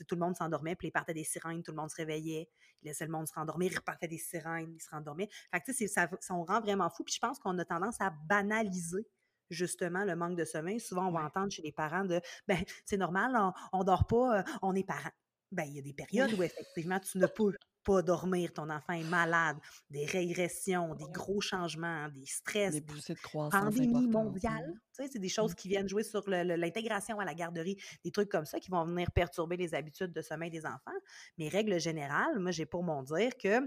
[0.07, 2.49] tout le monde s'endormait, puis ils partaient des sirènes, tout le monde se réveillait,
[2.81, 5.29] ils laissaient le monde se rendormir, ils repartaient des sirènes, ils se rendormaient.
[5.51, 7.03] Fait que, ça, ça, on rend vraiment fou.
[7.03, 9.07] Puis je pense qu'on a tendance à banaliser
[9.51, 10.79] justement le manque de sommeil.
[10.79, 14.43] Souvent, on va entendre chez les parents de ben c'est normal, on, on dort pas,
[14.63, 15.11] on est parents
[15.53, 18.93] ben, il y a des périodes où effectivement tu ne peux pas dormir, ton enfant
[18.93, 19.57] est malade,
[19.89, 24.73] des régressions, des gros changements, des stress, des poussées de croissance pandémie mondiale.
[24.95, 25.55] Tu sais, c'est des choses mmh.
[25.55, 29.11] qui viennent jouer sur l'intégration à la garderie, des trucs comme ça qui vont venir
[29.11, 30.91] perturber les habitudes de sommeil des enfants.
[31.37, 33.59] Mais règle générale, moi, j'ai pour mon dire que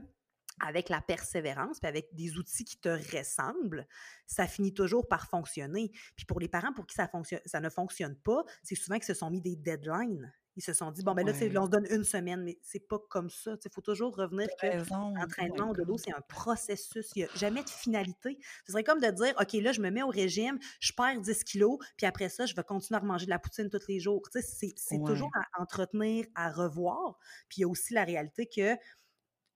[0.60, 3.86] avec la persévance, puis avec des outils qui te ressemblent,
[4.26, 5.90] ça finit toujours par fonctionner.
[6.16, 9.04] Puis pour les parents pour qui ça, fonctionne, ça ne fonctionne pas, c'est souvent qu'ils
[9.04, 10.32] se sont mis des deadlines.
[10.56, 11.58] Ils se sont dit, bon, ben là, ouais.
[11.58, 13.56] on se donne une semaine, mais c'est pas comme ça.
[13.62, 17.10] Il faut toujours revenir que l'entraînement de l'eau, c'est un processus.
[17.14, 18.38] Il n'y a jamais de finalité.
[18.64, 21.44] Ce serait comme de dire, OK, là, je me mets au régime, je perds 10
[21.44, 24.22] kilos, puis après ça, je vais continuer à manger de la poutine tous les jours.
[24.32, 27.18] C'est toujours à entretenir, à revoir.
[27.48, 28.76] Puis il y a aussi la réalité que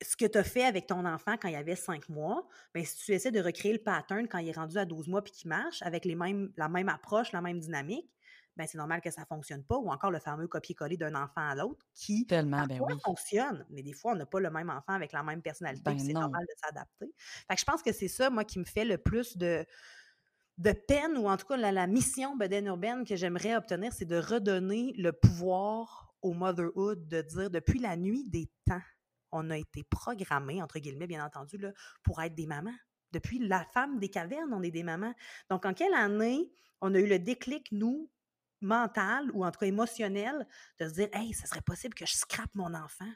[0.02, 2.96] ce que tu as fait avec ton enfant quand il avait cinq mois, bien, si
[2.96, 5.48] tu essaies de recréer le pattern quand il est rendu à 12 mois puis qu'il
[5.48, 8.10] marche avec les mêmes, la même approche, la même dynamique,
[8.56, 9.76] ben c'est normal que ça ne fonctionne pas.
[9.76, 13.66] Ou encore le fameux copier-coller d'un enfant à l'autre qui Tellement, ben fonctionne.
[13.70, 15.82] Mais des fois, on n'a pas le même enfant avec la même personnalité.
[15.84, 17.12] Ben c'est normal de s'adapter.
[17.48, 19.64] Fait que je pense que c'est ça, moi, qui me fait le plus de,
[20.58, 24.04] de peine, ou en tout cas la, la mission Beden urbaine que j'aimerais obtenir, c'est
[24.04, 28.82] de redonner le pouvoir au motherhood, de dire depuis la nuit des temps
[29.32, 32.74] on a été programmé, entre guillemets, bien entendu, là, pour être des mamans.
[33.12, 35.14] Depuis la femme des cavernes, on est des mamans.
[35.48, 38.10] Donc, en quelle année on a eu le déclic, nous,
[38.60, 40.46] mental ou en tout cas émotionnel,
[40.78, 43.10] de se dire Hey, ça serait possible que je scrape mon enfant?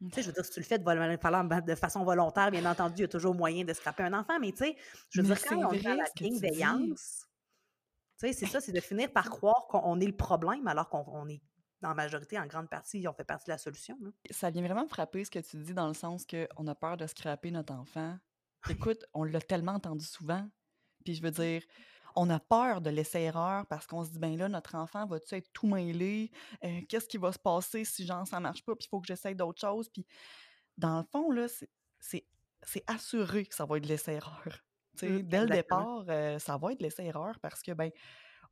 [0.00, 2.94] Tu sais, je veux dire, si tu le fais de, de façon volontaire, bien entendu,
[2.96, 4.76] il y a toujours moyen de scraper un enfant, mais tu sais,
[5.10, 7.28] je veux dire, quand on est dans la bienveillance,
[8.18, 11.28] tu sais, c'est ça, c'est de finir par croire qu'on est le problème alors qu'on
[11.28, 11.40] est
[11.82, 13.96] en majorité, en grande partie, ont fait partie de la solution.
[14.30, 16.96] Ça vient vraiment me frapper ce que tu dis dans le sens qu'on a peur
[16.96, 18.18] de scraper notre enfant.
[18.70, 20.48] Écoute, on l'a tellement entendu souvent.
[21.04, 21.62] Puis je veux dire,
[22.16, 25.34] on a peur de laisser erreur parce qu'on se dit, ben là, notre enfant va-tu
[25.34, 26.30] être tout mêlé?
[26.64, 28.74] Euh, qu'est-ce qui va se passer si genre ça marche pas?
[28.74, 29.88] Puis il faut que j'essaye d'autres choses?
[29.88, 30.06] Puis
[30.78, 31.46] dans le fond, là,
[32.00, 34.64] c'est assuré que ça va être laisser erreur.
[35.00, 37.90] Mmh, dès le départ, euh, ça va être laisser erreur parce que ben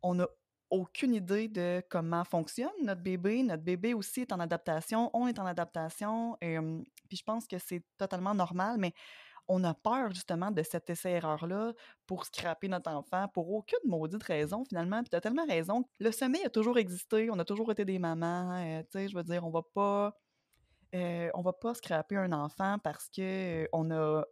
[0.02, 0.26] on a
[0.70, 3.42] aucune idée de comment fonctionne notre bébé.
[3.42, 6.36] Notre bébé aussi est en adaptation, on est en adaptation.
[6.40, 6.56] Et,
[7.08, 8.94] puis je pense que c'est totalement normal, mais
[9.50, 11.72] on a peur justement de cet essai-erreur-là
[12.06, 15.02] pour scraper notre enfant pour aucune maudite raison finalement.
[15.02, 15.84] Puis tu as tellement raison.
[15.98, 18.52] Le sommeil a toujours existé, on a toujours été des mamans.
[18.52, 20.16] Euh, tu sais, je veux dire, on va pas.
[20.94, 24.24] Euh, on va pas scraper un enfant parce que on n'a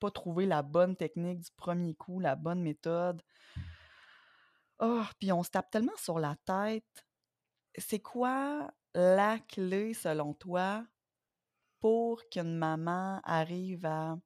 [0.00, 3.22] pas trouvé la bonne technique du premier coup, la bonne méthode.
[4.80, 7.04] Oh, puis on se tape tellement sur la tête.
[7.76, 10.84] C'est quoi la clé, selon toi,
[11.80, 14.16] pour qu'une maman arrive à,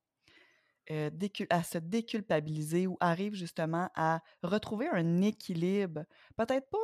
[1.51, 6.05] à se déculpabiliser ou arrive justement à retrouver un équilibre?
[6.37, 6.79] Peut-être pas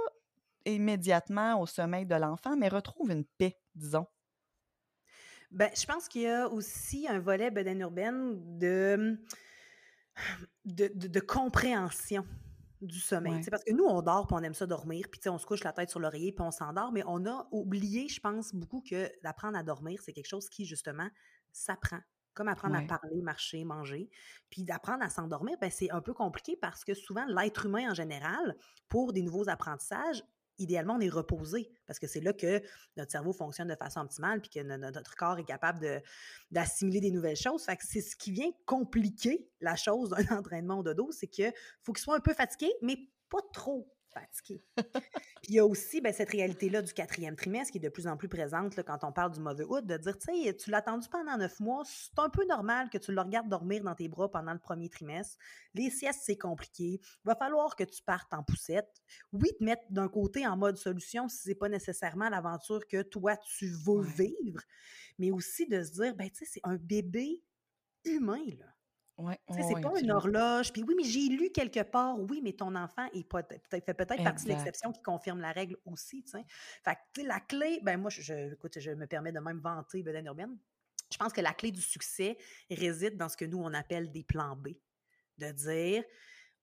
[0.64, 4.06] immédiatement au sommeil de l'enfant, mais retrouve une paix, disons.
[5.50, 9.18] Ben, je pense qu'il y a aussi un volet beden urbaine de,
[10.64, 12.24] de, de compréhension
[12.80, 13.42] du sommeil.
[13.42, 15.62] c'est Parce que nous, on dort, puis on aime ça dormir, puis on se couche
[15.62, 19.10] la tête sur l'oreiller, puis on s'endort, mais on a oublié, je pense, beaucoup que
[19.22, 21.08] d'apprendre à dormir, c'est quelque chose qui, justement,
[21.52, 22.00] s'apprend.
[22.34, 24.08] Comme apprendre à parler, marcher, manger.
[24.50, 27.94] Puis d'apprendre à s'endormir, ben, c'est un peu compliqué parce que souvent, l'être humain en
[27.94, 28.56] général,
[28.88, 30.24] pour des nouveaux apprentissages,
[30.58, 32.62] idéalement, on est reposé parce que c'est là que
[32.96, 36.02] notre cerveau fonctionne de façon optimale puis que notre corps est capable
[36.50, 37.64] d'assimiler des nouvelles choses.
[37.64, 41.52] Fait que c'est ce qui vient compliquer la chose d'un entraînement au dodo, c'est qu'il
[41.82, 42.96] faut qu'il soit un peu fatigué, mais
[43.28, 43.92] pas trop
[45.42, 48.06] Puis il y a aussi ben, cette réalité-là du quatrième trimestre qui est de plus
[48.06, 50.78] en plus présente là, quand on parle du motherhood, de dire, tu sais, tu l'as
[50.78, 54.08] attendu pendant neuf mois, c'est un peu normal que tu le regardes dormir dans tes
[54.08, 55.36] bras pendant le premier trimestre.
[55.74, 57.00] Les siestes, c'est compliqué.
[57.02, 59.02] Il va falloir que tu partes en poussette.
[59.32, 63.36] Oui, te mettre d'un côté en mode solution si c'est pas nécessairement l'aventure que toi,
[63.36, 64.62] tu veux vivre,
[65.18, 67.42] mais aussi de se dire, ben, tu sais, c'est un bébé
[68.04, 68.66] humain, là.
[69.18, 70.72] Ouais, c'est pas une horloge.
[70.72, 74.22] Puis oui, mais j'ai lu quelque part, oui, mais ton enfant est peut fait peut-être
[74.22, 76.24] partie de l'exception qui confirme la règle aussi.
[76.82, 80.26] Fait que la clé, ben moi, je, écoute, je me permets de même vanter Beden
[80.26, 80.56] Urbaine.
[81.12, 82.38] Je pense que la clé du succès
[82.70, 84.68] réside dans ce que nous, on appelle des plans B.
[85.38, 86.04] De dire,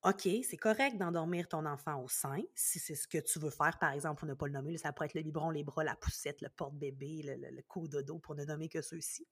[0.04, 3.78] OK, c'est correct d'endormir ton enfant au sein, si c'est ce que tu veux faire,
[3.80, 5.96] par exemple, pour ne pas le nommer, ça pourrait être le biberon, les bras, la
[5.96, 9.28] poussette, le porte-bébé, le, le, coup de dos, pour ne nommer que ceux-ci.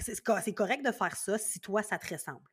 [0.00, 2.46] C'est correct de faire ça si toi, ça te ressemble.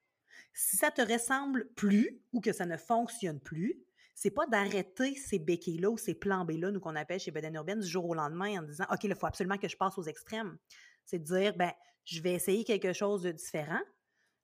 [0.53, 3.83] Si ça te ressemble plus ou que ça ne fonctionne plus,
[4.15, 7.79] c'est pas d'arrêter ces béquilles-là ou ces plans B-là, nous qu'on appelle chez Beden Urbaine,
[7.79, 10.57] du jour au lendemain en disant OK, il faut absolument que je passe aux extrêmes.
[11.05, 11.71] C'est de dire ben,
[12.03, 13.79] je vais essayer quelque chose de différent.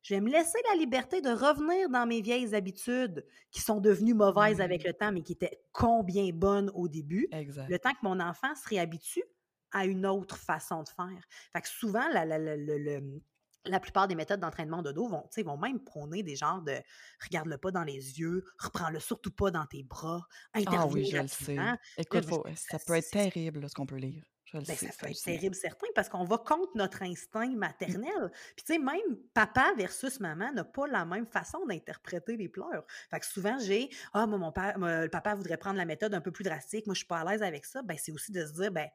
[0.06, 4.14] Je vais me laisser la liberté de revenir dans mes vieilles habitudes qui sont devenues
[4.14, 4.88] mauvaises avec mmh.
[4.88, 7.28] le temps, mais qui étaient combien bonnes au début.
[7.32, 9.24] Le temps que mon enfant se réhabitue
[9.72, 11.24] à une autre façon de faire.
[11.54, 16.36] Fait que souvent, la, plupart des méthodes d'entraînement de dos vont, vont même prôner des
[16.36, 16.76] genres de
[17.24, 20.22] regarde-le pas dans les yeux, reprends-le surtout pas dans tes bras,
[20.54, 21.58] Ah oui, je le sais.
[21.98, 24.24] Écoute, ça peut être terrible ce qu'on peut lire.
[24.46, 28.32] Je le ben, sais, ça terrible, certain, parce qu'on va contre notre instinct maternel.
[28.56, 32.86] Puis, tu sais, même papa versus maman n'a pas la même façon d'interpréter les pleurs.
[33.10, 36.22] Fait que souvent, j'ai Ah, moi, mon père, le papa voudrait prendre la méthode un
[36.22, 37.82] peu plus drastique, moi, je suis pas à l'aise avec ça.
[37.82, 38.88] Ben, c'est aussi de se dire, ben,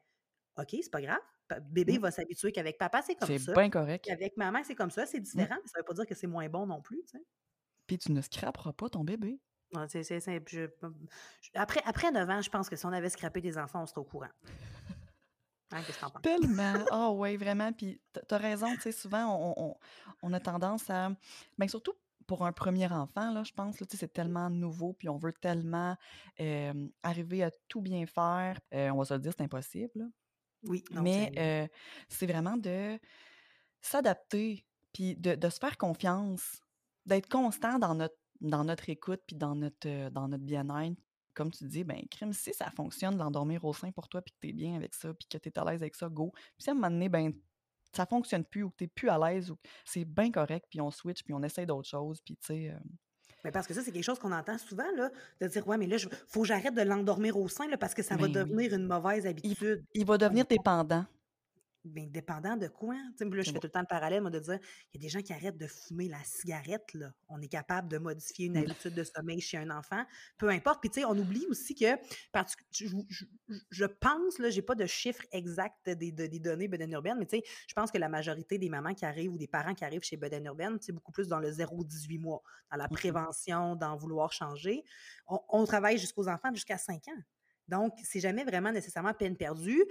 [0.57, 1.19] OK, c'est pas grave,
[1.59, 2.01] bébé mmh.
[2.01, 3.37] va s'habituer qu'avec papa, c'est comme ça.
[3.37, 4.05] C'est bien correct.
[4.05, 5.23] Qu'avec maman, c'est comme ça, c'est mmh.
[5.23, 5.55] différent.
[5.61, 7.03] Mais ça veut pas dire que c'est moins bon non plus.
[7.87, 9.39] Puis tu ne scraperas pas ton bébé.
[11.55, 14.01] après, après 9 ans, je pense que si on avait scrapé des enfants, on serait
[14.01, 14.29] au courant.
[15.71, 15.81] Hein,
[16.21, 16.73] Tellement.
[16.91, 17.71] Ah oh, oui, vraiment.
[17.71, 19.77] Puis tu as raison, tu sais, souvent,
[20.21, 21.09] on, a tendance à.
[21.09, 21.15] Mais
[21.59, 21.93] ben, surtout
[22.27, 25.97] pour un premier enfant, là, je pense, là, c'est tellement nouveau, puis on veut tellement
[27.03, 28.59] arriver à tout bien faire.
[28.71, 30.09] on va se le dire, c'est impossible.
[30.63, 31.69] Oui, Mais
[32.07, 32.99] c'est vraiment de
[33.81, 36.61] s'adapter, puis de, se faire confiance,
[37.05, 41.01] d'être constant dans notre, dans notre écoute, puis dans notre, dans notre bien-être.
[41.33, 44.39] Comme tu dis, ben, crime, si ça fonctionne, l'endormir au sein pour toi, puis que
[44.41, 46.31] tu es bien avec ça, puis que tu es à l'aise avec ça, go.
[46.33, 47.33] Puis si à un moment donné, ben,
[47.93, 50.81] ça fonctionne plus ou que tu n'es plus à l'aise, ou c'est bien correct, puis
[50.81, 52.75] on switch, puis on essaie d'autres choses, puis tu sais.
[53.43, 55.87] Mais parce que ça, c'est quelque chose qu'on entend souvent, là, de dire Ouais, mais
[55.87, 58.73] là, il faut que j'arrête de l'endormir au sein là, parce que ça va devenir
[58.73, 59.83] une mauvaise habitude.
[59.93, 61.05] il va devenir dépendant.
[61.83, 62.95] Bien, dépendant de quoi?
[63.17, 64.59] Sais, là, je fais tout le temps le parallèle, moi, de dire,
[64.93, 67.11] il y a des gens qui arrêtent de fumer la cigarette, là.
[67.27, 70.05] On est capable de modifier une habitude de sommeil chez un enfant,
[70.37, 70.79] peu importe.
[70.79, 71.97] Puis, tu sais, on oublie aussi que,
[72.71, 77.37] je, pense, là, j'ai pas de chiffre exact des, des données Beden Urbaine, mais tu
[77.37, 80.03] sais, je pense que la majorité des mamans qui arrivent ou des parents qui arrivent
[80.03, 84.31] chez Beden Urbaine, c'est beaucoup plus dans le 0-18 mois, dans la prévention, dans vouloir
[84.31, 84.83] changer.
[85.27, 87.21] On, on travaille jusqu'aux enfants jusqu'à 5 ans.
[87.67, 89.83] Donc, c'est jamais vraiment nécessairement peine perdue.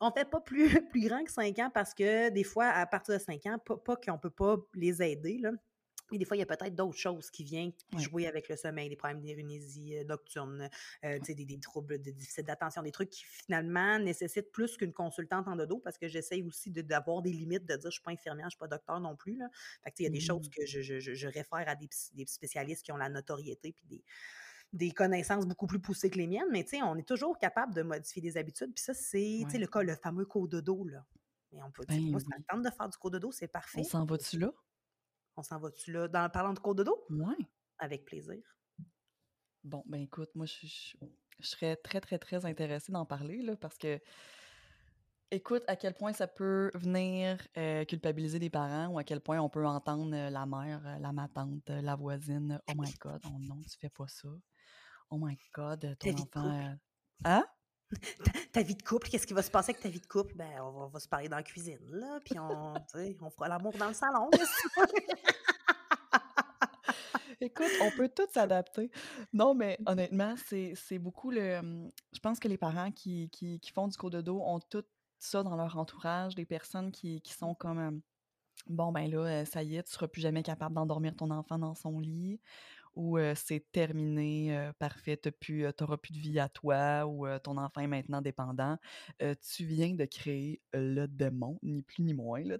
[0.00, 3.14] On fait pas plus, plus grand que 5 ans parce que des fois, à partir
[3.14, 5.52] de 5 ans, pas, qu'on peut pas les aider, là.
[6.12, 8.90] Mais des fois, il y a peut-être d'autres choses qui viennent jouer avec le sommeil,
[8.90, 10.68] des problèmes d'érénésie euh, nocturne,
[11.04, 15.48] euh, des, des, troubles de déficit d'attention, des trucs qui finalement nécessitent plus qu'une consultante
[15.48, 18.46] en dodo parce que j'essaye aussi d'avoir des limites, de dire je suis pas infirmière,
[18.46, 19.36] je suis pas docteur non plus.
[19.36, 19.48] Là.
[19.82, 20.50] Fait il y a des choses mmh.
[20.50, 24.04] que je, je, je, réfère à des, des, spécialistes qui ont la notoriété puis des,
[24.74, 27.72] des connaissances beaucoup plus poussées que les miennes, mais tu sais, on est toujours capable
[27.74, 28.74] de modifier des habitudes.
[28.74, 31.06] Puis ça, c'est le cas, le fameux cododo, là.
[31.52, 33.78] Mais on peut dire, ben moi, ça me tente de faire du cododo, c'est parfait.
[33.80, 34.52] On s'en va-tu là?
[35.36, 36.08] On s'en va-tu là?
[36.08, 37.06] Dans, parlant de cododo?
[37.08, 37.46] Oui.
[37.78, 38.42] Avec plaisir.
[39.62, 43.78] Bon, ben écoute, moi, je, je, serais très, très, très intéressée d'en parler, là, parce
[43.78, 44.00] que
[45.30, 49.40] écoute à quel point ça peut venir euh, culpabiliser les parents ou à quel point
[49.40, 52.60] on peut entendre euh, la mère, euh, la ma tante, la voisine.
[52.68, 54.28] Oh my God, oh non, tu fais pas ça.
[55.10, 56.50] Oh my God, ton enfant.
[56.50, 56.74] Euh,
[57.24, 57.46] hein?
[58.52, 60.34] Ta, vie de couple, qu'est-ce qui va se passer avec ta vie de couple?
[60.34, 62.74] Ben, on va, se parler dans la cuisine, là, puis on,
[63.20, 64.30] on fera l'amour dans le salon.
[67.40, 68.90] Écoute, on peut tout s'adapter.
[69.32, 71.90] Non, mais honnêtement, c'est beaucoup le.
[72.12, 74.84] Je pense que les parents qui, qui, font du cours de dos ont tout
[75.18, 78.00] ça dans leur entourage, des personnes qui, qui sont comme.
[78.66, 81.74] Bon, ben là, ça y est, tu seras plus jamais capable d'endormir ton enfant dans
[81.74, 82.40] son lit
[82.96, 87.86] ou c'est terminé, parfait, tu n'auras plus de vie à toi ou ton enfant est
[87.86, 88.78] maintenant dépendant,
[89.18, 92.42] tu viens de créer le démon, ni plus ni moins.
[92.42, 92.56] Là,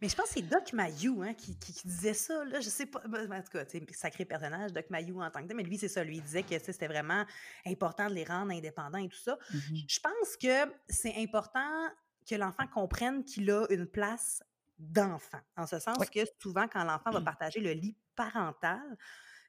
[0.00, 2.44] Mais je pense que c'est Doc Mayou hein, qui, disait ça.
[2.44, 3.02] Là, je sais pas.
[3.08, 5.88] Ben, en tout cas, sacré personnage, Doc Mayou en tant que tel, mais lui, c'est
[5.88, 6.04] ça.
[6.04, 7.24] Lui, il disait que c'était vraiment
[7.66, 9.38] important de les rendre indépendants et tout ça.
[9.52, 11.88] Mmh je pense que c'est important
[12.28, 14.42] que l'enfant comprenne qu'il a une place
[14.78, 15.40] d'enfant.
[15.56, 18.96] En ce sens que souvent, quand l'enfant va partager le lit parental,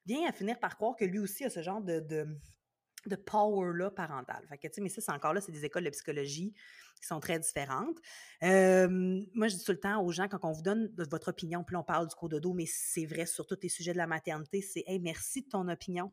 [0.05, 4.45] vient à finir par croire que lui aussi a ce genre de, de, power-là parental.
[4.47, 6.53] Fait que, mais ça, c'est encore là, c'est des écoles de psychologie
[6.99, 7.97] qui sont très différentes.
[8.41, 11.75] moi, je dis tout le temps aux gens, quand on vous donne votre opinion, puis
[11.75, 14.07] on parle du cours de dos, mais c'est vrai sur tous les sujets de la
[14.07, 16.11] maternité, c'est Hey, merci de ton opinion.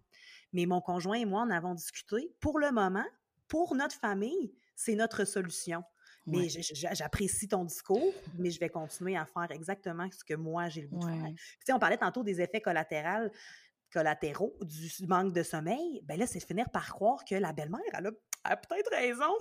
[0.52, 2.34] Mais mon conjoint et moi, en avons discuté.
[2.40, 3.06] Pour le moment,
[3.48, 5.82] pour notre famille, c'est notre solution.
[6.26, 10.82] Mais j'apprécie ton discours, mais je vais continuer à faire exactement ce que moi j'ai
[10.82, 11.32] le goût de faire.
[11.60, 13.30] Puis, on parlait tantôt des effets collatéraux
[13.92, 18.10] collatéraux du manque de sommeil, ben là, c'est finir par croire que la belle-mère, elle
[18.44, 19.32] a, peut-être raison.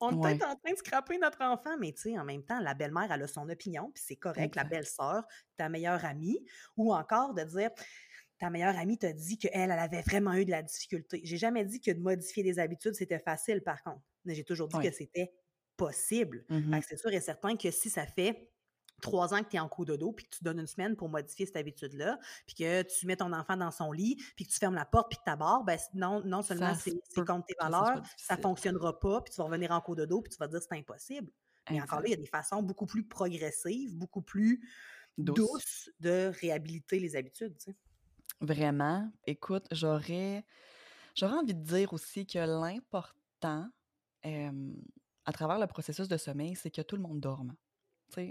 [0.00, 2.60] On est peut-être en train de scraper notre enfant, mais tu sais, en même temps,
[2.60, 5.24] la belle-mère, elle a son opinion, puis c'est correct, la belle-sœur,
[5.56, 6.44] ta meilleure amie,
[6.76, 7.70] ou encore de dire,
[8.38, 11.20] ta meilleure amie t'a dit qu'elle, elle avait vraiment eu de la difficulté.
[11.24, 14.02] J'ai jamais dit que de modifier des habitudes, c'était facile, par contre.
[14.24, 15.32] Mais j'ai toujours dit que c'était
[15.76, 16.44] possible.
[16.48, 18.50] Mmh c'est sûr et certain que si ça fait
[19.00, 20.96] trois ans que tu es en coup de dos, puis que tu donnes une semaine
[20.96, 24.50] pour modifier cette habitude-là, puis que tu mets ton enfant dans son lit, puis que
[24.52, 26.92] tu fermes la porte, puis que tu ben non, non seulement c'est
[27.24, 30.22] contre tes valeurs, ça ne fonctionnera pas, puis tu vas revenir en coup de dos,
[30.22, 31.30] puis tu vas dire que c'est impossible.
[31.70, 34.66] Mais encore là, il y a des façons beaucoup plus progressives, beaucoup plus
[35.18, 37.56] douces, de réhabiliter les habitudes.
[38.40, 39.10] Vraiment.
[39.26, 40.44] Écoute, j'aurais,
[41.14, 43.68] j'aurais envie de dire aussi que l'important
[45.24, 47.54] à travers le processus de sommeil, c'est que tout le monde dorme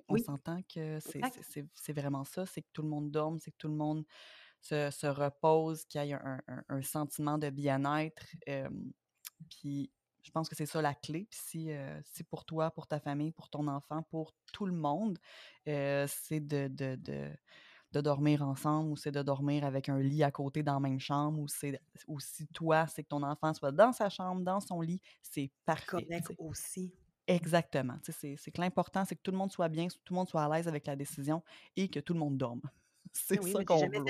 [0.08, 3.68] on s'entend que c'est vraiment ça, c'est que tout le monde dorme, c'est que tout
[3.68, 4.06] le monde
[4.62, 6.18] se, repose, qu'il y ait
[6.70, 8.26] un, sentiment de bien-être.
[9.50, 11.28] puis je pense que c'est ça la clé.
[11.30, 11.70] Puis si,
[12.06, 15.20] si, pour toi, pour ta famille, pour ton enfant, pour tout le monde,
[15.66, 17.32] c'est de, de,
[18.02, 21.40] dormir ensemble ou c'est de dormir avec un lit à côté dans la même chambre
[21.40, 21.48] ou,
[22.08, 25.52] ou si toi, c'est que ton enfant soit dans sa chambre, dans son lit, c'est
[25.66, 26.08] parfait.
[26.38, 26.94] aussi.
[27.28, 27.98] Exactement.
[28.04, 30.44] C'est que l'important, c'est que tout le monde soit bien, que tout le monde soit
[30.44, 31.42] à l'aise avec la décision
[31.76, 32.62] et que tout le monde dorme.
[33.14, 34.06] C'est ça qu'on veut.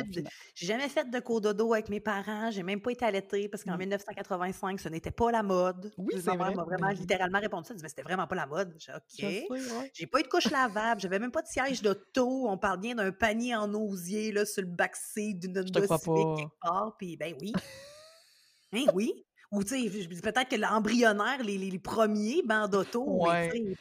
[0.55, 2.49] J'ai jamais fait de cododo avec mes parents.
[2.51, 4.77] J'ai même pas été allaitée parce qu'en 1985, mmh.
[4.79, 5.91] ce n'était pas la mode.
[5.97, 6.55] Oui, c'est vrai.
[6.55, 7.73] m'a vraiment littéralement répondu ça.
[7.81, 8.73] Mais c'était vraiment pas la mode.
[8.79, 9.87] J'ai OK.
[9.93, 11.01] J'ai pas eu de couche lavable.
[11.01, 12.47] J'avais même pas de siège d'auto.
[12.47, 16.95] On parle bien d'un panier en osier là, sur le backseat d'une Honda quelque part.
[16.97, 17.51] Puis, ben oui.
[18.71, 19.25] Ben oui.
[19.53, 23.27] Ou tu sais, peut-être que l'embryonnaire, les, les, premiers bancs d'auto,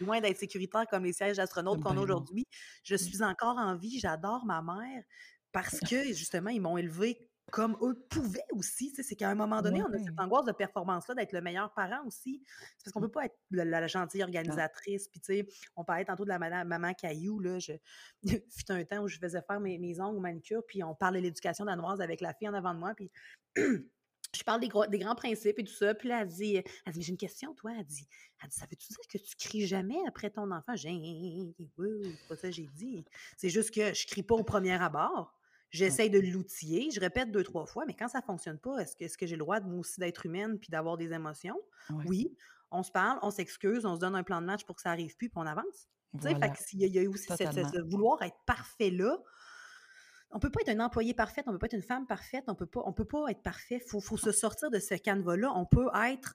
[0.00, 2.46] loin d'être sécuritaire comme les sièges d'astronautes qu'on a aujourd'hui,
[2.84, 2.98] je mmh.
[2.98, 5.02] suis encore en vie, j'adore ma mère
[5.50, 8.92] parce que justement, ils m'ont élevé comme eux pouvaient aussi.
[8.94, 12.04] C'est qu'à un moment donné, on a cette angoisse de performance-là d'être le meilleur parent
[12.06, 12.42] aussi.
[12.76, 13.08] C'est parce qu'on ne mmh.
[13.08, 15.08] peut pas être la, gentille organisatrice.
[15.08, 17.40] Puis, tu sais, on parlait tantôt de la madame, maman Caillou.
[17.40, 17.72] Là, je...
[18.26, 21.24] fut un temps où je faisais faire mes, mes ongles manicure, puis on parlait de
[21.24, 22.94] l'éducation danoise avec la fille en avant de moi.
[22.94, 23.10] Puis
[24.34, 25.94] je parle des, des, grands principes et tout ça.
[25.94, 27.72] Puis là, elle dit, elle dit j'ai une question, toi.
[27.78, 28.06] Elle dit,
[28.42, 30.74] elle dit ça veut-tu dire que tu cries jamais après ton enfant?
[30.74, 30.90] J'ai,
[31.78, 33.04] oui, c'est pas ça que j'ai dit.
[33.36, 35.38] C'est juste que je crie pas au premier abord.
[35.70, 39.04] J'essaye de l'outiller, je répète deux, trois fois, mais quand ça fonctionne pas, est-ce que,
[39.04, 41.58] est que j'ai le droit, moi aussi, d'être humaine puis d'avoir des émotions?
[42.04, 42.36] Oui.
[42.70, 44.90] On se parle, on s'excuse, on se donne un plan de match pour que ça
[44.90, 45.88] arrive plus, puis on avance.
[46.12, 46.52] Voilà.
[46.52, 49.18] Fait il y, a aussi cette, vouloir être parfait là
[50.32, 52.54] on peut pas être un employé parfait, on peut pas être une femme parfaite, on
[52.54, 53.80] peut pas, on peut pas être parfait.
[53.80, 55.52] Faut, faut se sortir de ce canevas-là.
[55.54, 56.34] On peut être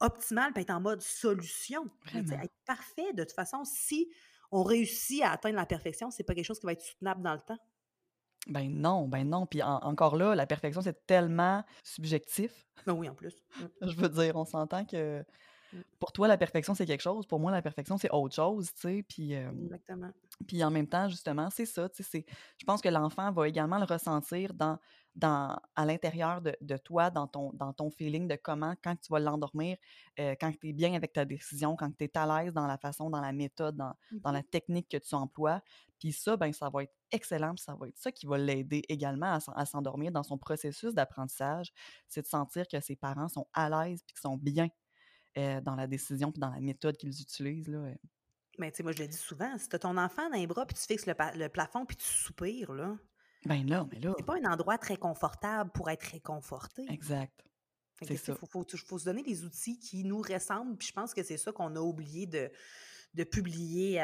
[0.00, 1.88] optimal, peut être en mode solution.
[2.14, 4.10] Être parfait, de toute façon, si
[4.50, 7.34] on réussit à atteindre la perfection, c'est pas quelque chose qui va être soutenable dans
[7.34, 7.58] le temps.
[8.46, 9.46] Ben non, ben non.
[9.46, 12.66] Puis encore là, la perfection, c'est tellement subjectif.
[12.86, 13.34] Ben oui, en plus.
[13.58, 13.64] Mmh.
[13.88, 15.24] Je veux dire, on s'entend que.
[15.98, 17.26] Pour toi, la perfection, c'est quelque chose.
[17.26, 19.04] Pour moi, la perfection, c'est autre chose, tu sais.
[19.08, 20.10] Puis, Exactement.
[20.46, 22.24] Puis en même temps, justement, c'est ça, tu sais.
[22.58, 24.78] Je pense que l'enfant va également le ressentir dans,
[25.14, 29.12] dans, à l'intérieur de, de, toi, dans ton, dans ton feeling de comment, quand tu
[29.12, 29.76] vas l'endormir,
[30.18, 32.78] euh, quand tu es bien avec ta décision, quand tu es à l'aise dans la
[32.78, 35.60] façon, dans la méthode, dans, dans la mmh technique que tu emploies.
[35.98, 38.82] Puis ça, ben, ça va être excellent, puis ça va être ça qui va l'aider
[38.88, 41.72] également à, s'endormir dans son processus d'apprentissage.
[42.08, 44.68] C'est de sentir que ses parents sont à l'aise puis qu'ils sont bien
[45.38, 47.68] euh, dans la décision puis dans la méthode qu'ils utilisent.
[47.68, 47.78] Là.
[47.78, 47.94] Euh.
[48.58, 50.46] Mais tu sais, moi, je le dis souvent, si tu as ton enfant dans les
[50.46, 52.96] bras puis tu fixes le, plafond puis tu soupires, là.
[53.44, 54.14] Ben là, mais là.
[54.16, 56.86] C'est pas un endroit très confortable pour être réconforté.
[56.88, 57.44] Exact.
[58.00, 60.76] Il faut, faut, se donner des outils qui nous ressemblent.
[60.76, 62.50] Puis je pense que c'est ça qu'on a oublié de,
[63.14, 64.02] de publier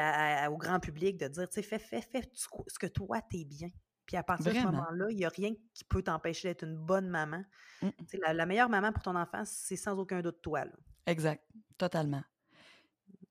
[0.49, 3.69] au grand public, de dire, tu sais, fais, fais, fais ce que toi, t'es bien.
[4.11, 6.75] Puis à partir de ce moment-là, il n'y a rien qui peut t'empêcher d'être une
[6.75, 7.45] bonne maman.
[7.81, 7.89] Mmh.
[8.21, 10.65] La, la, meilleure maman pour ton enfant, c'est sans aucun doute toi.
[10.65, 10.71] Là.
[11.05, 11.41] Exact,
[11.77, 12.21] totalement.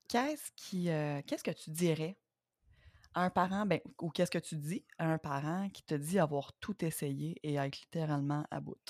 [0.07, 2.17] Qu'est-ce qui, euh, qu'est-ce que tu dirais
[3.13, 6.17] à un parent, ben, ou qu'est-ce que tu dis à un parent qui te dit
[6.17, 8.81] avoir tout essayé et être littéralement à bout?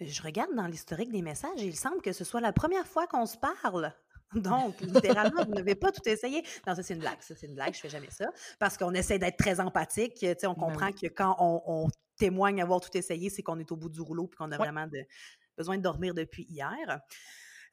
[0.00, 3.06] Je regarde dans l'historique des messages et il semble que ce soit la première fois
[3.06, 3.90] qu'on se parle.
[4.34, 6.42] Donc, littéralement, vous n'avez pas tout essayé.
[6.66, 7.20] Non, ça, c'est une blague.
[7.20, 7.74] Ça, c'est une blague.
[7.74, 8.26] Je fais jamais ça.
[8.58, 10.14] Parce qu'on essaie d'être très empathique.
[10.14, 13.70] Tu sais, on ben comprend que quand on, témoigne avoir tout essayé, c'est qu'on est
[13.70, 15.04] au bout du rouleau et qu'on a vraiment de,
[15.56, 17.00] besoin de dormir depuis hier.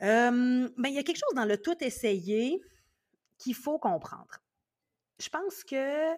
[0.01, 2.61] Euh, ben, il y a quelque chose dans le tout essayer
[3.37, 4.41] qu'il faut comprendre.
[5.17, 6.13] Je pense que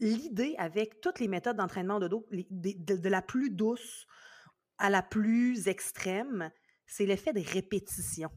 [0.00, 4.06] l'idée avec toutes les méthodes d'entraînement de dos, de, la plus douce
[4.78, 6.50] à la plus extrême,
[6.86, 8.30] c'est l'effet de répétition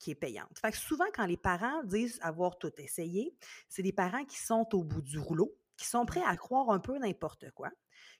[0.00, 0.58] qui est payante.
[0.60, 3.36] Fait que souvent, quand les parents disent avoir tout essayé,
[3.68, 6.80] c'est des parents qui sont au bout du rouleau, qui sont prêts à croire un
[6.80, 7.70] peu n'importe quoi,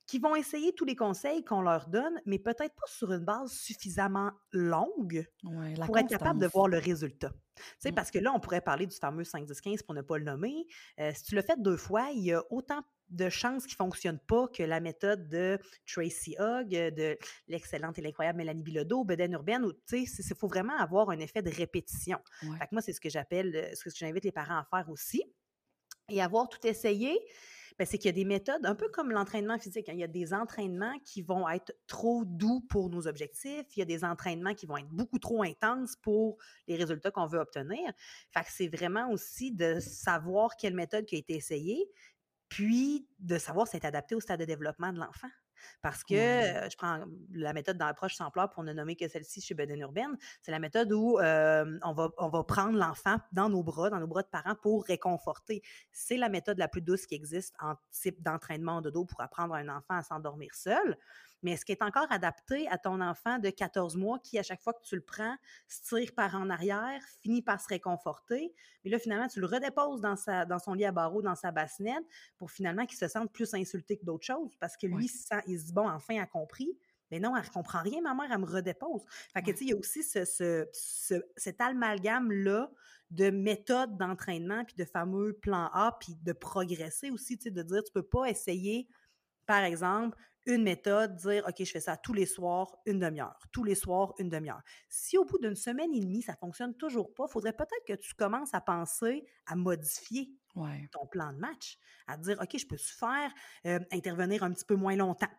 [0.06, 3.52] qui vont essayer tous les conseils qu'on leur donne, mais peut-être pas sur une base
[3.52, 5.26] suffisamment longue
[5.86, 7.32] pour être capable de voir le résultat.
[7.84, 7.92] Mmh.
[7.92, 10.66] Parce que là, on pourrait parler du fameux 5-10-15 pour ne pas le nommer.
[10.98, 13.84] Euh, si tu le fais deux fois, il y a autant de chances qu'il ne
[13.84, 19.32] fonctionne pas que la méthode de Tracy Hogg, de l'excellente et l'incroyable Mélanie Bilodeau, Beden
[19.32, 20.06] Urbaine, il
[20.36, 22.18] faut vraiment avoir un effet de répétition.
[22.72, 25.22] moi, c'est ce que j'appelle, ce que j'invite les parents à faire aussi.
[26.08, 27.16] et avoir tout essayé,
[27.80, 29.88] ben, c'est qu'il y a des méthodes, un peu comme l'entraînement physique.
[29.88, 29.94] Hein.
[29.94, 33.64] Il y a des entraînements qui vont être trop doux pour nos objectifs.
[33.74, 36.36] Il y a des entraînements qui vont être beaucoup trop intenses pour
[36.66, 37.90] les résultats qu'on veut obtenir.
[38.32, 41.88] Fait que c'est vraiment aussi de savoir quelle méthode qui a été essayée,
[42.50, 45.30] puis de savoir c'est adapté au stade de développement de l'enfant.
[45.82, 49.42] Parce que je prends la méthode dans l'approche sans pleurs pour ne nommer que celle-ci
[49.42, 50.16] chez Beden Urbaine.
[50.40, 54.06] C'est la méthode où on, va, on va prendre l'enfant dans nos bras, dans nos
[54.06, 55.62] bras de parents pour réconforter.
[55.92, 59.54] C'est la méthode la plus douce qui existe en type d'entraînement de dos pour apprendre
[59.54, 60.96] à un enfant à s'endormir seul
[61.42, 64.60] mais est-ce qu'il est encore adapté à ton enfant de 14 mois qui, à chaque
[64.60, 65.36] fois que tu le prends,
[65.68, 70.00] se tire par en arrière, finit par se réconforter, mais là, finalement, tu le redéposes
[70.00, 72.04] dans, sa, dans son lit à barreaux, dans sa bassinette,
[72.36, 75.06] pour finalement qu'il se sente plus insulté que d'autres choses, parce que lui,
[75.46, 76.76] il se dit, bon, enfin, a compris.
[77.10, 79.02] Mais non, elle ne comprend rien, ma mère, elle me redépose.
[79.32, 80.68] Fait que, tu sais, il y a aussi ce,
[81.36, 82.70] cet amalgame-là
[83.10, 87.62] de méthodes d'entraînement, puis de fameux plans A, puis de progresser aussi, tu sais, de
[87.62, 88.88] dire, tu peux pas essayer,
[89.46, 90.16] par exemple,
[90.46, 93.38] une méthode, dire OK, je fais ça tous les soirs, une demi-heure.
[93.52, 94.62] Tous les soirs, une demi-heure.
[94.88, 97.84] Si au bout d'une semaine et demie, ça ne fonctionne toujours pas, il faudrait peut-être
[97.86, 100.30] que tu commences à penser à modifier
[100.92, 103.32] ton plan de match, à dire OK, je peux faire
[103.66, 105.30] euh, intervenir un petit peu moins longtemps?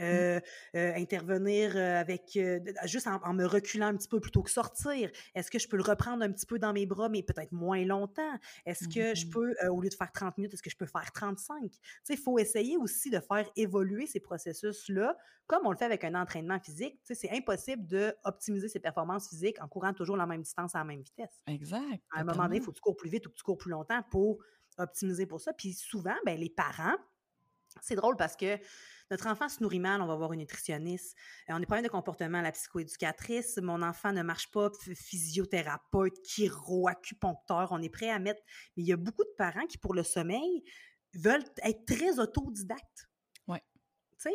[0.00, 0.02] Mmh.
[0.02, 0.40] Euh,
[0.76, 2.38] euh, intervenir euh, avec
[2.84, 5.10] juste en, me reculant un petit peu plutôt que sortir.
[5.34, 7.84] Est-ce que je peux le reprendre un petit peu dans mes bras, mais peut-être moins
[7.84, 8.38] longtemps?
[8.64, 9.30] Est-ce que je mmh.
[9.30, 11.70] peux, au lieu de faire 30 minutes, est-ce que je peux faire 35?
[11.70, 15.84] Tu sais, il faut essayer aussi de faire évoluer ces processus-là, comme on le fait
[15.84, 16.98] avec un entraînement physique.
[17.04, 20.78] Tu sais, c'est impossible d'optimiser ses performances physiques en courant toujours la même distance à
[20.78, 21.42] la même vitesse.
[21.46, 22.02] Exact.
[22.14, 23.58] À un moment donné, il faut que tu cours plus vite ou que tu cours
[23.58, 24.38] plus longtemps pour
[24.78, 25.52] optimiser pour ça.
[25.52, 26.96] Puis souvent, ben, les parents,
[27.80, 28.58] c'est drôle parce que
[29.10, 31.16] notre enfant se nourrit mal, on va voir une nutritionniste.
[31.48, 33.58] Euh, on est pas de comportement, la psychoéducatrice.
[33.58, 37.72] Mon enfant ne marche pas, physiothérapeute, chiro, acupuncteur.
[37.72, 38.40] On est prêt à mettre.
[38.76, 40.62] Mais il y a beaucoup de parents qui, pour le sommeil,
[41.14, 43.08] veulent être très autodidactes.
[43.48, 43.58] Oui.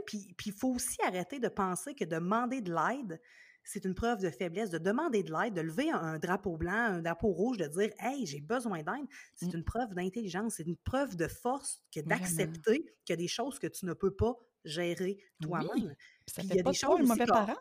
[0.06, 3.22] Puis il faut aussi arrêter de penser que demander de l'aide,
[3.64, 7.02] c'est une preuve de faiblesse, de demander de l'aide, de lever un, drapeau blanc, un
[7.02, 9.08] drapeau rouge, de dire Hey, j'ai besoin d'aide.
[9.36, 9.58] C'est mmh.
[9.58, 13.58] une preuve d'intelligence, c'est une preuve de force que d'accepter qu'il y a des choses
[13.58, 14.36] que tu ne peux pas
[14.66, 15.96] gérer toi-même.
[16.28, 17.56] Ça fait pas de toi un mauvais parent.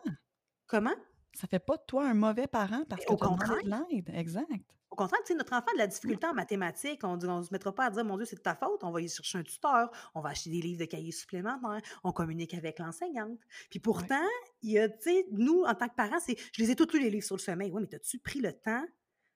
[0.67, 0.95] Comment?
[1.33, 4.09] Ça fait pas de toi un mauvais parent parce que de l'aide.
[4.13, 4.75] Exact.
[4.89, 7.03] Au contraire, tu sais, notre enfant a de la difficulté en mathématiques.
[7.03, 8.81] On ne se mettra pas à dire, mon Dieu, c'est de ta faute.
[8.83, 9.91] On va y chercher un tuteur.
[10.13, 11.81] On va acheter des livres de cahiers supplémentaires.
[12.05, 13.39] On communique avec l'enseignante.
[13.69, 14.25] Puis pourtant,
[14.61, 16.93] il y a, tu sais, nous, en tant que parents, c'est, je les ai tous
[16.93, 17.71] lus les livres sur le sommeil.
[17.71, 18.85] Oui, mais as-tu pris le temps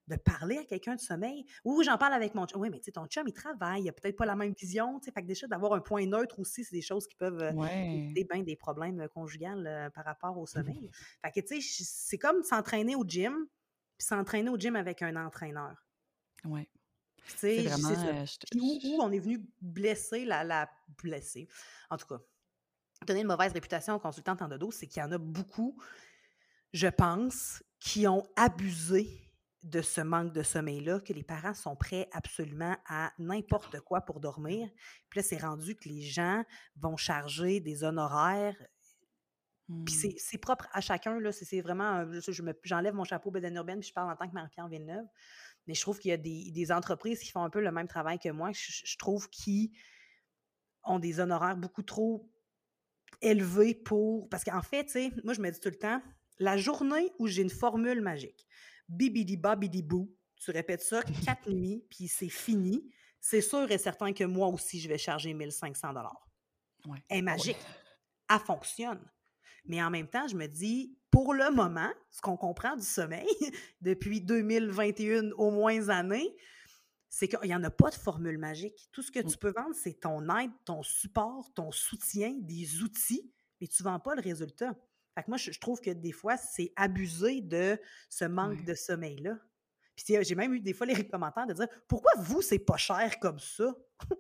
[0.10, 1.46] de parler à quelqu'un de sommeil.
[1.64, 2.62] Ou j'en parle avec mon chum.
[2.62, 5.00] Oui, mais tu sais, ton chum, il travaille, il a peut-être pas la même vision.
[5.02, 8.26] Fait que déjà, d'avoir un point neutre aussi, c'est des choses qui peuvent euh, éviter
[8.26, 10.90] bien des problèmes euh, conjugaux euh, par rapport au sommeil.
[11.24, 13.48] fait que, tu sais, c'est comme s'entraîner au gym,
[13.98, 15.76] puis s'entraîner au gym avec un entraîneur.
[16.46, 16.68] Oui.
[17.26, 17.90] C'est vraiment...
[18.56, 20.70] Où, on est venu blesser la, la
[21.02, 21.48] blesser.
[21.90, 22.20] En tout cas,
[23.06, 25.78] donner une mauvaise réputation aux consultantes en dodo, c'est qu'il y en a beaucoup,
[26.74, 29.29] je pense, qui ont abusé
[29.64, 34.20] de ce manque de sommeil-là que les parents sont prêts absolument à n'importe quoi pour
[34.20, 34.70] dormir.
[35.10, 36.44] Puis là, c'est rendu que les gens
[36.78, 38.56] vont charger des honoraires.
[39.86, 40.14] Puis mmh.
[40.18, 41.32] c'est propre à chacun, là.
[41.32, 42.06] C'est vraiment.
[42.64, 45.06] J'enlève mon chapeau Beden Urbaine, puis je parle en tant que Marie-Pierre Villeneuve.
[45.68, 48.18] Mais je trouve qu'il y a des, entreprises qui font un peu le même travail
[48.18, 48.52] que moi.
[48.54, 49.78] Je, je trouve qui
[50.84, 52.28] ont des honoraires beaucoup trop
[53.22, 54.30] élevés pour.
[54.30, 56.02] Parce qu'en fait, tu sais, moi, je me dis tout le temps,
[56.40, 58.48] la journée où j'ai une formule magique,
[58.90, 60.14] bibidi babidi bou.
[60.36, 62.90] Tu répètes ça quatre nuits, puis c'est fini.
[63.22, 66.28] C'est sûr et certain que moi aussi, je vais charger 1500 dollars.
[66.86, 67.04] Ouais.
[67.10, 67.58] Elle est magique.
[68.30, 69.04] Elle fonctionne.
[69.66, 73.28] Mais en même temps, je me dis, pour le moment, ce qu'on comprend du sommeil
[73.82, 76.36] depuis 2021 au moins années,
[77.10, 78.88] c'est qu'il n'y en a pas de formule magique.
[78.92, 83.34] Tout ce que tu peux vendre, c'est ton aide, ton support, ton soutien, des outils,
[83.60, 84.76] mais tu ne vends pas le résultat
[85.28, 89.38] moi, je, trouve que des fois, c'est abusé de ce manque de sommeil-là.
[89.96, 93.20] Puis j'ai même eu des fois les commentaires de dire Pourquoi vous, c'est pas cher
[93.20, 93.74] comme ça?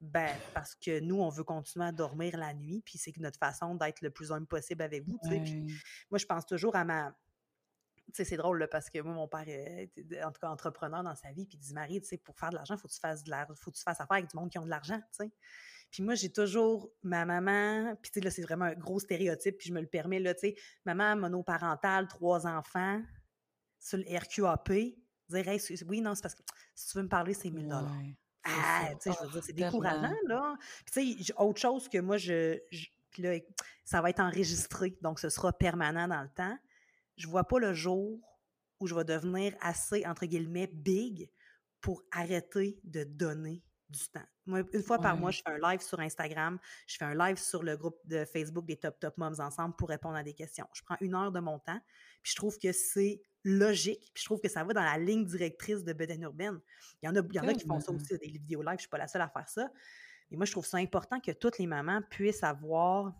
[0.00, 3.74] ben, parce que nous, on veut continuer à dormir la nuit, puis c'est notre façon
[3.74, 5.18] d'être le plus homme possible avec vous.
[6.10, 7.14] moi, je pense toujours à ma.
[8.06, 9.92] Tu sais, c'est drôle parce que moi, mon père est
[10.24, 12.50] en tout cas entrepreneur dans sa vie, puis il dit Marie, tu sais, pour faire
[12.50, 14.36] de l'argent, il faut que tu fasses de faut que tu fasses affaire avec du
[14.36, 15.30] monde qui ont de l'argent, tu sais.
[15.90, 19.58] Puis moi, j'ai toujours ma maman, puis tu sais, là, c'est vraiment un gros stéréotype,
[19.58, 23.02] puis je me le permets, là, tu sais, maman monoparentale, trois enfants,
[23.78, 26.42] sur le RQAP, dire, hey, oui, non, c'est parce que
[26.74, 27.90] si tu veux me parler, c'est 1000 dollars.
[28.44, 30.56] ah, tu sais, je veux dire, c'est décourageant, là.
[30.84, 32.58] Puis tu sais, autre chose que moi, je,
[33.10, 33.38] puis là,
[33.84, 36.56] ça va être enregistré, donc ce sera permanent dans le temps.
[37.16, 38.18] Je vois pas le jour
[38.78, 41.30] où je vais devenir assez, entre guillemets, big
[41.80, 44.24] pour arrêter de donner du temps.
[44.46, 47.36] Moi, une fois par mois, je fais un live sur Instagram, je fais un live
[47.36, 50.66] sur le groupe de Facebook des Top Top Moms ensemble pour répondre à des questions.
[50.72, 51.80] Je prends une heure de mon temps,
[52.22, 55.24] puis je trouve que c'est logique, puis je trouve que ça va dans la ligne
[55.24, 56.60] directrice de Beden Urbaine.
[57.02, 58.70] Il y en a, il y en a qui font ça aussi, des vidéos live,
[58.70, 59.70] je ne suis pas la seule à faire ça.
[60.30, 63.12] Mais moi, je trouve ça important que toutes les mamans puissent avoir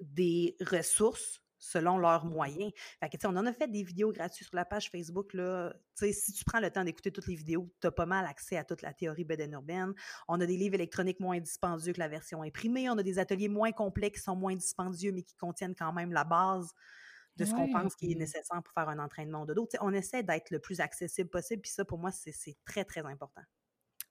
[0.00, 2.72] des ressources selon leurs moyens.
[2.98, 5.32] Fait que, on en a fait des vidéos gratuites sur la page Facebook.
[5.32, 5.72] Là.
[5.94, 8.64] si tu prends le temps d'écouter toutes les vidéos, tu as pas mal accès à
[8.64, 9.94] toute la théorie beden urbaine.
[10.26, 12.90] On a des livres électroniques moins dispendieux que la version imprimée.
[12.90, 16.12] On a des ateliers moins complets qui sont moins dispendieux, mais qui contiennent quand même
[16.12, 16.72] la base
[17.36, 19.66] de ce qu'on pense qui est nécessaire pour faire un entraînement de dos.
[19.80, 23.42] on essaie d'être le plus accessible possible, puis ça, pour moi, c'est très, très important.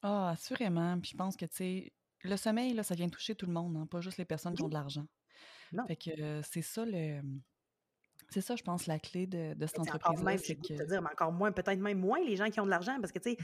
[0.02, 1.00] Ah, assurément.
[1.00, 1.94] Puis je pense que, tu sais,
[2.24, 4.64] le sommeil, là, ça vient toucher tout le monde, hein, pas juste les personnes qui
[4.64, 5.06] ont de l'argent.
[5.72, 5.86] Non.
[5.88, 7.22] Fait que c'est ça le.
[8.30, 10.38] C'est ça, je pense, la clé de, de cette entreprise-là.
[10.38, 10.78] C'est que...
[10.78, 13.12] te dire, mais encore moins, peut-être même moins les gens qui ont de l'argent, parce
[13.12, 13.38] que, tu sais,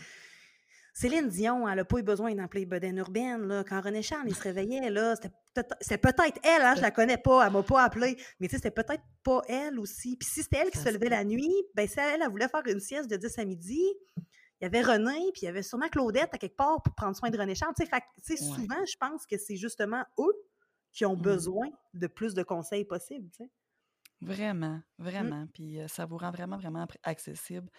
[0.97, 3.43] Céline Dion, elle n'a pas eu besoin d'appeler Boden Urbaine.
[3.43, 3.63] Là.
[3.63, 7.45] Quand René Charles il se réveillait, là, c'était peut-être elle, hein, je la connais pas,
[7.45, 10.17] elle m'a pas appelé, mais c'était peut-être pas elle aussi.
[10.17, 12.65] Puis si c'était elle qui se levait la nuit, ben si elle, elle voulait faire
[12.65, 13.83] une sieste de 10 à midi,
[14.59, 17.15] il y avait René, puis il y avait sûrement Claudette à quelque part pour prendre
[17.15, 17.75] soin de René Charles.
[17.77, 20.33] Fait, Souvent, je pense que c'est justement eux
[20.97, 21.21] qui ont mmh.
[21.21, 23.29] besoin de plus de conseils possibles.
[24.19, 24.83] Vraiment, mmh.
[24.97, 25.47] vraiment.
[25.53, 27.69] Puis ça vous rend vraiment, vraiment accessible.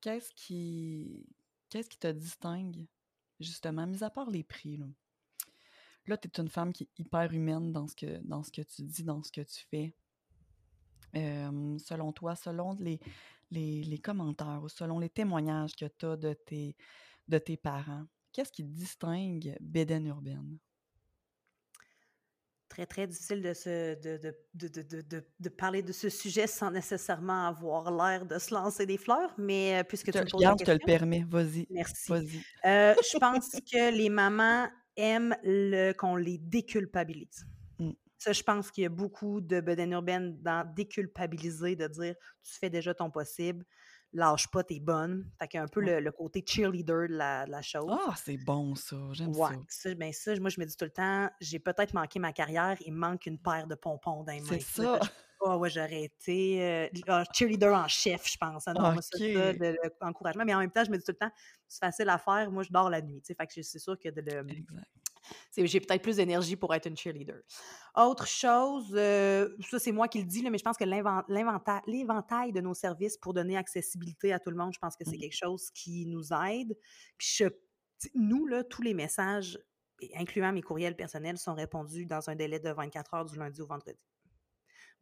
[0.00, 1.28] Qu'est-ce qui,
[1.70, 2.88] qu'est-ce qui te distingue,
[3.38, 4.78] justement, mis à part les prix?
[4.78, 4.86] Là,
[6.08, 8.62] là tu es une femme qui est hyper humaine dans ce que, dans ce que
[8.62, 9.94] tu dis, dans ce que tu fais.
[11.14, 12.98] selon toi, selon les,
[13.52, 16.74] les, les, commentaires ou selon les témoignages que tu as de tes,
[17.28, 20.58] de tes parents, qu'est-ce qui distingue Béden Urbaine?
[22.76, 27.46] Très, très difficile de, se, de, de, de, de, parler de ce sujet sans nécessairement
[27.46, 30.66] avoir l'air de se lancer des fleurs, mais euh, puisque tu me poses la question...
[30.66, 31.66] te le permets, vas-y.
[31.70, 32.12] Merci.
[32.12, 37.46] Euh, je pense que les mamans aiment le, qu'on les déculpabilise.
[37.78, 37.92] Mmh.
[38.18, 42.58] Ça, je pense qu'il y a beaucoup de bedaine urbaine dans déculpabiliser, de dire tu
[42.58, 43.64] fais déjà ton possible
[44.12, 45.30] lâche pas, t'es bonne.
[45.38, 47.90] Fait qu'il y a un peu le, côté cheerleader de la, chose.
[47.90, 49.94] Ah, c'est bon ça, j'aime ouais, ça.
[49.94, 52.92] ben ça, moi je me dis tout le temps, j'ai peut-être manqué ma carrière, il
[52.92, 54.46] me manque une paire de pompons dans les mains.
[54.48, 55.00] C'est ça.
[55.44, 58.66] Ah ouais, j'aurais été euh, ah, cheerleader en chef, je pense.
[58.66, 60.44] Hein, moi, ça, de, l'encouragement.
[60.46, 61.30] Mais en même temps, je me dis tout le temps,
[61.68, 62.50] c'est facile à faire.
[62.50, 63.22] Moi, je dors la nuit.
[63.22, 64.88] Fait que c'est sûr que de le, exact
[65.56, 67.40] j'ai peut-être plus d'énergie pour être une cheerleader.
[67.96, 72.60] Autre chose, euh, ça c'est moi qui le dis, mais je pense que l'éventail de
[72.60, 75.20] nos services pour donner accessibilité à tout le monde, je pense que c'est mmh.
[75.20, 76.76] quelque chose qui nous aide.
[77.16, 77.44] Puis
[78.14, 79.58] nous, là, tous les messages,
[80.14, 83.66] incluant mes courriels personnels, sont répondus dans un délai de 24 heures du lundi au
[83.66, 83.98] vendredi.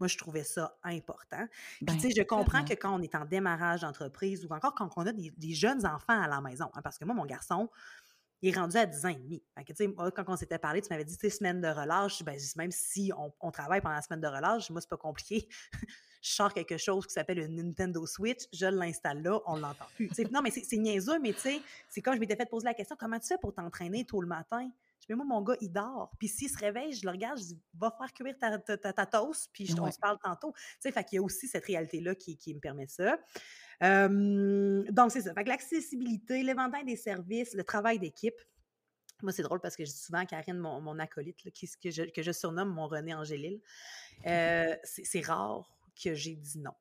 [0.01, 1.47] Moi, je trouvais ça important.
[1.87, 4.75] Puis, tu sais, ben, je comprends que quand on est en démarrage d'entreprise ou encore
[4.75, 7.71] quand on a des, jeunes enfants à la maison, hein, parce que moi, mon garçon,
[8.45, 9.43] il est rendu à 10 ans et demi.
[9.97, 13.51] quand on s'était parlé, tu m'avais dit, tu semaine de relâche, ben, même si on,
[13.51, 15.49] travaille pendant la semaine de relâche, moi, c'est pas compliqué.
[16.23, 20.11] je sors quelque chose qui s'appelle une Nintendo Switch, je l'installe là, on l'entend plus.
[20.31, 22.97] non, mais c'est niaiseux, mais tu sais, c'est comme je m'étais fait poser la question,
[23.01, 24.71] comment tu fais pour t'entraîner tôt le matin?
[25.01, 26.13] Je dis, moi, mon gars, il dort.
[26.19, 29.49] Puis s'il se réveille, je le regarde, je dis, va faire cuire ta, ta, toast,
[29.55, 30.53] puis on se parle tantôt.
[30.53, 33.19] Tu sais, fait qu'il y a aussi cette réalité-là qui, qui me permet ça
[33.81, 35.35] donc, c'est ça.
[35.35, 38.35] Fait que l'accessibilité, l'éventail des services, le travail d'équipe.
[39.23, 42.23] Moi, c'est drôle parce que je dis souvent Karine, mon, acolyte, qui, que, je, que,
[42.23, 43.61] je, surnomme mon René Angélil,
[44.27, 45.71] euh, c'est rare
[46.03, 46.75] que j'ai dit non.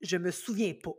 [0.00, 0.94] Je me souviens pas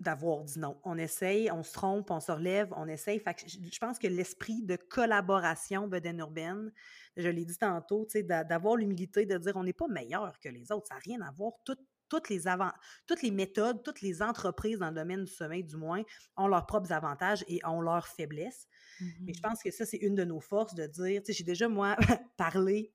[0.00, 0.80] d'avoir dit non.
[0.84, 3.20] On essaye, on se trompe, on se relève, on essaye.
[3.20, 6.72] Fait que je, pense que l'esprit de collaboration Beden Urbaine,
[7.16, 10.88] je l'ai dit tantôt, d'avoir l'humilité de dire on n'est pas meilleur que les autres,
[10.88, 11.52] ça n'a rien à voir.
[11.64, 11.76] Tout,
[12.10, 12.70] toutes les, avant
[13.06, 16.02] toutes les méthodes, toutes les entreprises dans le domaine du sommeil, du moins,
[16.36, 18.66] ont leurs propres avantages et ont leurs faiblesses.
[19.00, 21.32] Mais je mmh pense que ça, c'est une de nos forces de dire, tu sais,
[21.32, 21.96] j'ai déjà, moi,
[22.36, 22.92] parlé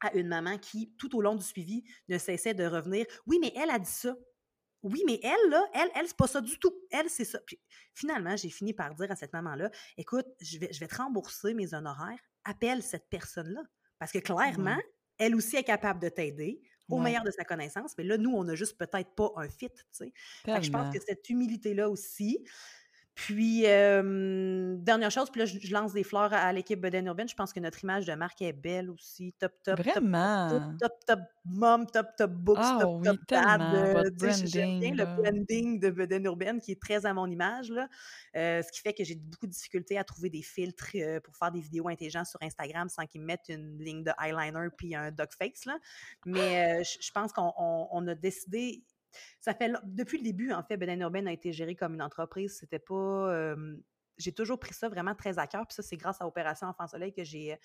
[0.00, 3.06] à une maman qui, tout au long du suivi, ne cessait de revenir.
[3.26, 4.14] Oui, mais elle a dit ça.
[4.82, 6.72] Oui, mais elle, là, elle, elle, c'est pas ça du tout.
[6.90, 7.40] Elle, c'est ça.
[7.46, 7.58] Puis
[7.94, 11.54] finalement, j'ai fini par dire à cette maman-là, écoute, je vais, je vais te rembourser
[11.54, 12.20] mes honoraires.
[12.44, 13.62] Appelle cette personne-là.
[13.98, 14.78] Parce que clairement,
[15.18, 17.94] elle aussi est capable de t'aider au meilleur de sa connaissance.
[17.98, 20.12] Mais là, nous, on n'a juste peut-être pas un fit, tu sais.
[20.46, 22.44] je pense que cette humilité-là aussi,
[23.18, 27.26] puis, dernière chose, puis là, je, lance des fleurs à, l'équipe Beden Urban.
[27.26, 29.34] Je pense que notre image de marque est belle aussi.
[29.38, 30.48] Top, top, Vraiment?
[30.48, 34.14] Top, top, top, mom, top, top books, ah top, top dad.
[34.46, 37.70] J'aime bien le branding de Beden Urban qui est très à mon image.
[37.70, 37.88] Là.
[38.36, 41.36] Euh, ce qui fait que j'ai beaucoup de difficultés à trouver des filtres euh, pour
[41.36, 45.10] faire des vidéos intelligentes sur Instagram sans qu'ils mettent une ligne de eyeliner puis un
[45.10, 45.64] dog face.
[45.64, 45.78] Là.
[46.26, 48.84] Mais euh, je pense qu'on a décidé
[49.40, 52.56] ça fait depuis le début, en fait, Beden Urban a été géré comme une entreprise.
[52.58, 53.54] C'était pas.
[54.16, 55.66] j'ai toujours pris ça vraiment très à cœur.
[55.66, 57.56] Puis ça, c'est grâce à Opération Enfant Soleil que j'ai,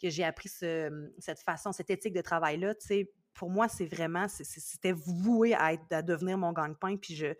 [0.00, 2.74] que j'ai appris cette façon, cette éthique de travail-là.
[2.74, 6.96] Tu sais, pour moi, c'est vraiment, c'était voué à, devenir mon gang-pain.
[6.96, 7.34] Puis je,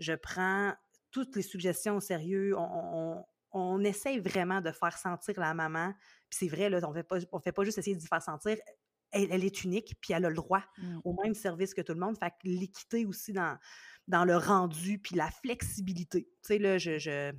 [0.00, 0.74] je prends
[1.10, 2.54] toutes les suggestions au sérieux.
[2.58, 5.94] On, on, essaye vraiment de faire sentir la maman.
[6.28, 8.56] Puis c'est vrai, là, on ne fait, pas, fait pas juste essayer de faire sentir.
[9.16, 10.98] Elle, est unique, puis elle a le droit mmh.
[11.04, 12.16] au même service que tout le monde.
[12.18, 13.58] Fait que l'équité aussi dans,
[14.08, 16.24] dans le rendu, puis la flexibilité.
[16.24, 17.32] Tu sais, là, je, je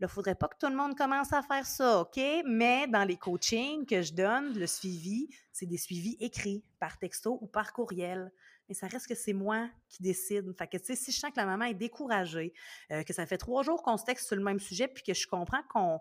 [0.00, 2.20] ne faudrait pas que tout le monde commence à faire ça, OK?
[2.46, 7.38] Mais dans les coachings que je donne, le suivi, c'est des suivis écrits par texto
[7.40, 8.32] ou par courriel.
[8.68, 10.52] Mais ça reste que c'est moi qui décide.
[10.58, 12.52] Fait que, tu sais, si je sens que la maman est découragée,
[12.90, 15.14] euh, que ça fait trois jours qu'on se texte sur le même sujet, puis que
[15.14, 16.00] je comprends qu'on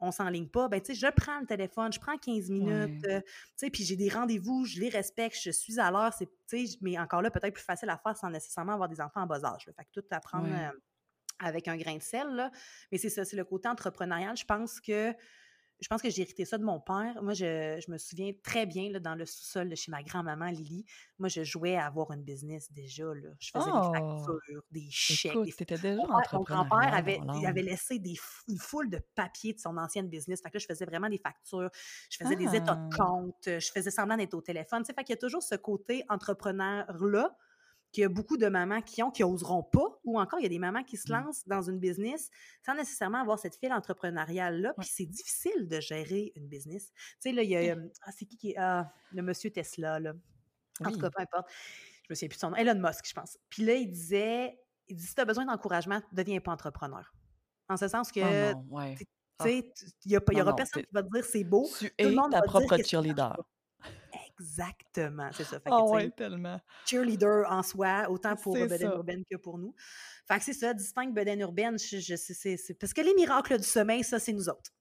[0.00, 3.20] on s'enligne pas, ben tu sais, je prends le téléphone, je prends 15 minutes, euh,
[3.20, 3.26] tu
[3.56, 6.78] sais, puis j'ai des rendez-vous, je les respecte, je suis à l'heure, c'est, tu sais,
[6.80, 9.44] mais encore là, peut-être plus facile à faire sans nécessairement avoir des enfants en bas
[9.44, 9.64] âge.
[9.64, 10.70] Fait que tout apprendre euh,
[11.38, 12.50] avec un grain de sel, là.
[12.90, 14.36] Mais c'est ça, c'est le côté entrepreneurial.
[14.36, 15.14] Je pense que
[15.80, 17.22] je pense que j'ai hérité ça de mon père.
[17.22, 20.84] Moi, je, me souviens très bien, là, dans le sous-sol de chez ma grand-maman, Lily,
[21.18, 23.04] moi, je jouais à avoir une business déjà.
[23.04, 23.30] Là.
[23.38, 23.92] Je faisais des oh!
[23.92, 25.32] factures, des chèques.
[25.32, 28.14] Écoute, déjà mon grand-père avait, avait laissé des,
[28.48, 30.40] une foule de papiers de son ancienne business.
[30.42, 31.70] Fait que là, je faisais vraiment des factures,
[32.10, 32.96] je faisais des états de ah!
[32.96, 34.84] compte, je faisais semblant d'être au téléphone.
[34.84, 37.36] fait qu'il y a toujours ce côté entrepreneur-là
[37.92, 40.46] qu'il y a beaucoup de mamans qui ont, qui n'oseront pas, ou encore il y
[40.46, 41.16] a des mamans qui se mmh.
[41.16, 42.30] lancent dans une business
[42.64, 46.92] sans nécessairement avoir cette file entrepreneuriale-là, puis c'est difficile de gérer une business.
[46.94, 49.98] Tu sais, là, il y a, ah, c'est qui qui est, ah, le monsieur Tesla,
[49.98, 50.12] là.
[50.84, 51.48] En tout cas, peu importe.
[52.04, 52.56] Je me souviens plus de son nom.
[52.56, 53.38] Elon Musk, je pense.
[53.50, 57.12] Puis là, il disait, il dit, si tu as besoin d'encouragement, ne deviens pas entrepreneur.
[57.68, 59.06] En ce sens que, oh tu
[59.42, 59.72] sais,
[60.04, 61.68] il n'y aura personne qui va te dire c'est beau.
[61.78, 63.36] Tu Tout es ta propre cheerleader.
[64.40, 65.60] Exactement, c'est ça.
[65.60, 66.58] Fait oh ouais, tellement.
[66.86, 69.74] Cheerleader en soi, autant pour Beden Urbaine que pour nous.
[70.26, 73.66] Fait que c'est ça, distingue Beden Urbaine, je, je, c'est, parce que les miracles du
[73.66, 74.72] sommeil, ça, c'est nous autres.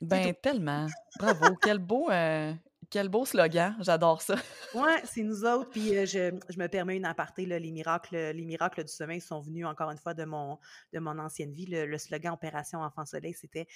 [0.00, 0.86] Ben, tellement.
[1.18, 1.54] Bravo.
[1.62, 2.52] quel beau, euh,
[2.90, 3.76] quel beau slogan.
[3.80, 4.36] J'adore ça.
[4.74, 5.70] oui, c'est nous autres.
[5.70, 7.46] Puis euh, je, je, me permets une aparté.
[7.46, 10.58] Là, les, miracles, les miracles du sommeil sont venus encore une fois de mon,
[10.92, 11.66] de mon ancienne vie.
[11.66, 13.66] Le, le slogan Opération Enfant Soleil, c'était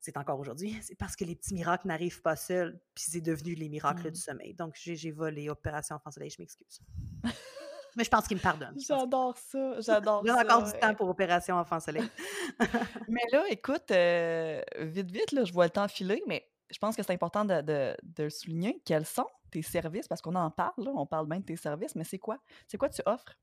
[0.00, 3.54] c'est encore aujourd'hui, c'est parce que les petits miracles n'arrivent pas seuls, puis c'est devenu
[3.54, 4.22] les miracles du mmh.
[4.22, 4.54] sommeil.
[4.54, 6.80] Donc, j'ai volé Opération Enfant Soleil, je m'excuse.
[7.96, 8.74] Mais je pense qu'il me pardonne.
[8.78, 10.32] J'adore ça, j'adore ça.
[10.40, 12.08] J'ai encore du temps pour Opération Enfant Soleil.
[13.08, 16.94] mais là, écoute, euh, vite, vite, là, je vois le temps filer, mais je pense
[16.94, 20.88] que c'est important de, de, de, souligner quels sont tes services, parce qu'on en parle,
[20.94, 22.38] on parle bien de tes services, mais c'est quoi?
[22.68, 23.36] C'est quoi tu offres?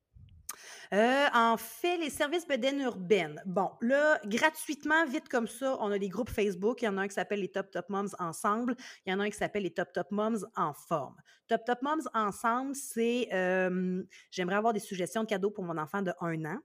[0.93, 3.41] Euh, en fait, les services bedaine urbaine.
[3.45, 6.81] Bon, là, gratuitement, vite comme ça, on a des groupes Facebook.
[6.81, 8.75] Il y en a un qui s'appelle les Top Top Moms Ensemble.
[9.05, 11.15] Il y en a un qui s'appelle les Top Top Moms en forme.
[11.47, 16.01] Top Top Moms Ensemble, c'est euh, j'aimerais avoir des suggestions de cadeaux pour mon enfant
[16.01, 16.57] de un an.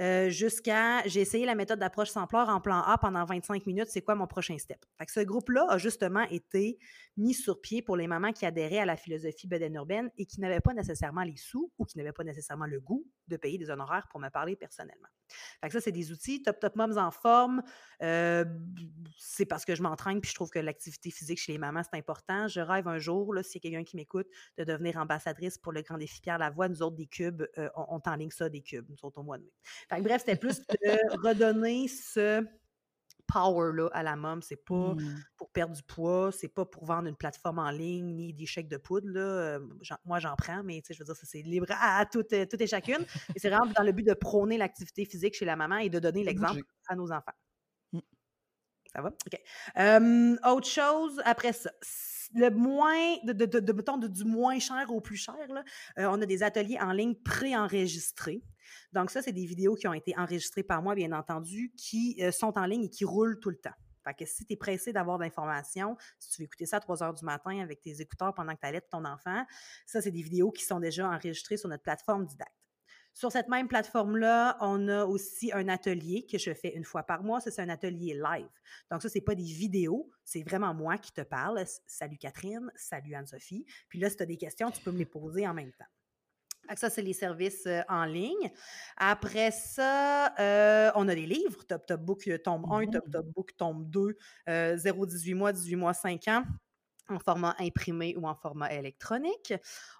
[0.00, 3.88] Euh, jusqu'à j'ai essayé la méthode d'approche sans pleurs en plan A pendant 25 minutes,
[3.88, 4.78] c'est quoi mon prochain step?
[4.98, 6.78] Fait que ce groupe-là a justement été
[7.18, 10.40] mis sur pied pour les mamans qui adhéraient à la philosophie bedaine urbaine et qui
[10.40, 13.68] n'avaient pas nécessairement les sous ou qui n'avaient pas nécessairement le goût de payer des
[13.68, 15.08] honoraires pour me parler personnellement.
[15.60, 16.42] Fait que ça, c'est des outils.
[16.42, 17.62] Top Top Moms en forme,
[18.02, 18.44] euh,
[19.18, 21.98] c'est parce que je m'entraîne puis je trouve que l'activité physique chez les mamans, c'est
[21.98, 22.48] important.
[22.48, 24.26] Je rêve un jour, s'il y a quelqu'un qui m'écoute,
[24.58, 26.68] de devenir ambassadrice pour le Grand Défi Pierre Lavoie.
[26.68, 29.38] Nous autres, des cubes, euh, on, on ligne ça, des cubes, nous autres, au mois
[29.38, 29.52] de mai.
[29.88, 32.44] Fait que bref, c'était plus de redonner ce
[33.26, 34.42] power là, à la mom.
[34.42, 35.24] C'est pas mmh.
[35.36, 38.68] pour perdre du poids, c'est pas pour vendre une plateforme en ligne ni des chèques
[38.68, 39.08] de poudre.
[39.08, 39.20] Là.
[39.20, 39.60] Euh,
[40.04, 43.04] moi, j'en prends, mais je veux dire, c'est libre à, tout, euh, et chacune.
[43.34, 45.98] Et c'est vraiment dans le but de prôner l'activité physique chez la maman et de
[45.98, 47.32] donner l'exemple à nos enfants.
[47.92, 48.00] Mmh.
[48.94, 49.08] Ça va?
[49.08, 50.48] OK.
[50.56, 51.70] autre chose, après ça,
[52.34, 55.36] le moins, de, de, de, du moins cher au plus cher,
[55.98, 58.42] euh, on a des ateliers en ligne préenregistrés.
[58.92, 62.30] Donc, ça, c'est des vidéos qui ont été enregistrées par moi, bien entendu, qui euh,
[62.30, 63.74] sont en ligne et qui roulent tout le temps.
[64.04, 67.02] Fait que si tu es pressé d'avoir d'informations, si tu veux écouter ça à 3
[67.02, 69.44] heures du matin avec tes écouteurs pendant que tu allaites ton enfant,
[69.86, 72.52] ça, c'est des vidéos qui sont déjà enregistrées sur notre plateforme Didacte.
[73.14, 77.22] Sur cette même plateforme-là, on a aussi un atelier que je fais une fois par
[77.22, 77.40] mois.
[77.40, 78.48] C'est un atelier live.
[78.90, 81.62] Donc, ça, c'est pas des vidéos, c'est vraiment moi qui te parle.
[81.86, 83.66] Salut Catherine, salut Anne-Sophie.
[83.88, 85.86] Puis là, si tu as des questions, tu peux me les poser en même temps.
[86.76, 88.50] Ça, c'est les services euh, en ligne.
[88.96, 91.64] Après ça, euh, on a des livres.
[91.64, 95.92] Top Top Book euh, tombe 1, Top Top Book tombe 2, 0-18 mois, 18 mois,
[95.92, 96.44] 5 ans
[97.12, 99.54] en format imprimé ou en format électronique.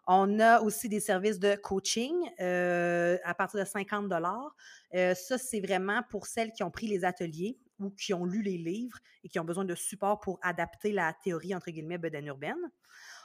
[0.07, 4.55] On a aussi des services de coaching à partir de 50 dollars.
[4.93, 8.59] ça, c'est vraiment pour celles qui ont pris les ateliers ou qui ont lu les
[8.59, 12.71] livres et qui ont besoin de support pour adapter la théorie, entre guillemets, bedaine urbaine.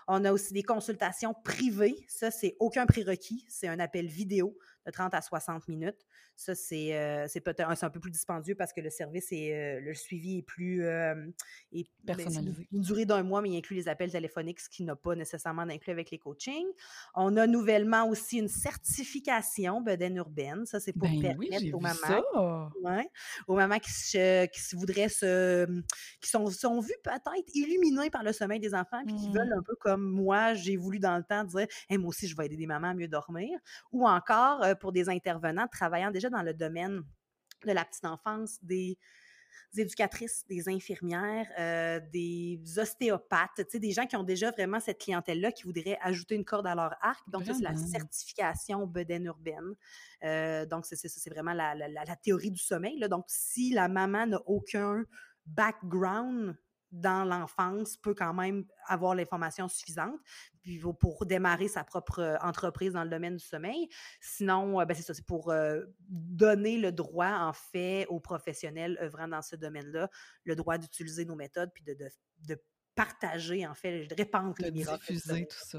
[0.08, 2.06] On a aussi des consultations privées.
[2.08, 3.46] Ça, c'est aucun prérequis.
[3.50, 4.58] C'est un appel vidéo
[4.92, 6.06] 30 à 60 minutes.
[6.36, 10.44] Ça, c'est peut-être un peu plus dispendieux parce que le service et le suivi est
[10.44, 11.34] plus ben,
[12.06, 12.68] personnalisé.
[12.72, 15.66] une durée d'un mois, mais il inclut les appels téléphoniques, ce qui n'a pas nécessairement
[15.66, 16.68] d'inclus avec les coachings.
[17.16, 20.66] On a nouvellement aussi une certification Beden urbaine.
[20.66, 22.24] Ça, c'est pour Ben oui, permettre j'ai aux mamans.
[22.82, 23.10] Ouais,
[23.48, 25.66] aux mamans qui, se- qui voudraient se.
[26.22, 29.34] qui sont, sont vues peut-être illuminées par le sommeil des enfants, puis qui Mmh.
[29.34, 32.36] veulent un peu comme moi, j'ai voulu dans le temps dire Hey, moi aussi, je
[32.36, 33.58] vais aider des mamans à mieux dormir.
[33.92, 37.02] Ou encore euh, pour des intervenants travaillant déjà dans le domaine
[37.66, 38.98] de la petite enfance, des
[39.74, 44.80] des éducatrices, des infirmières, euh, des ostéopathes, tu sais, des gens qui ont déjà vraiment
[44.80, 47.28] cette clientèle-là qui voudraient ajouter une corde à leur arc.
[47.30, 49.74] Donc, ça, c'est la certification Beden urbaine.
[50.24, 52.98] Euh, donc, c'est vraiment la, la- la- la théorie du sommeil.
[52.98, 53.08] là.
[53.10, 55.04] Donc, si la maman n'a aucun
[55.46, 56.56] background
[56.92, 60.20] dans l'enfance, peut quand même avoir l'information suffisante
[60.62, 63.90] puis pour- démarrer sa propre euh, entreprise dans le domaine du sommeil.
[64.22, 68.98] Sinon, euh, ben, c'est ça, c'est pour euh, donner le droit, en fait, aux professionnels
[69.02, 70.10] œuvrant dans ce domaine-là,
[70.44, 72.10] le droit d'utiliser nos méthodes puis de, de,
[72.48, 72.62] de
[72.96, 75.78] partager, en fait, de répandre diffuser sommeil, tout ça.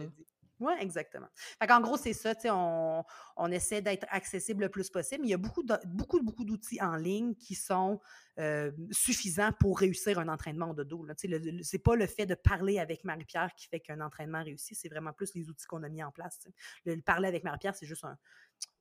[0.61, 1.29] Oui, exactement.
[1.61, 3.05] Fait qu'en gros, c'est ça, on,
[3.37, 5.25] on essaie d'être accessible le plus possible.
[5.25, 8.01] Il y a beaucoup, de- beaucoup, beaucoup d'outils en ligne qui sont
[8.41, 10.75] euh, suffisants pour réussir un entraînement en
[11.23, 14.43] sais, le- le- C'est pas le fait de parler avec Marie-Pierre qui fait qu'un entraînement
[14.43, 16.41] réussit, c'est vraiment plus les outils qu'on a mis en place.
[16.85, 18.19] Le, le parler avec Marie-Pierre, c'est juste un,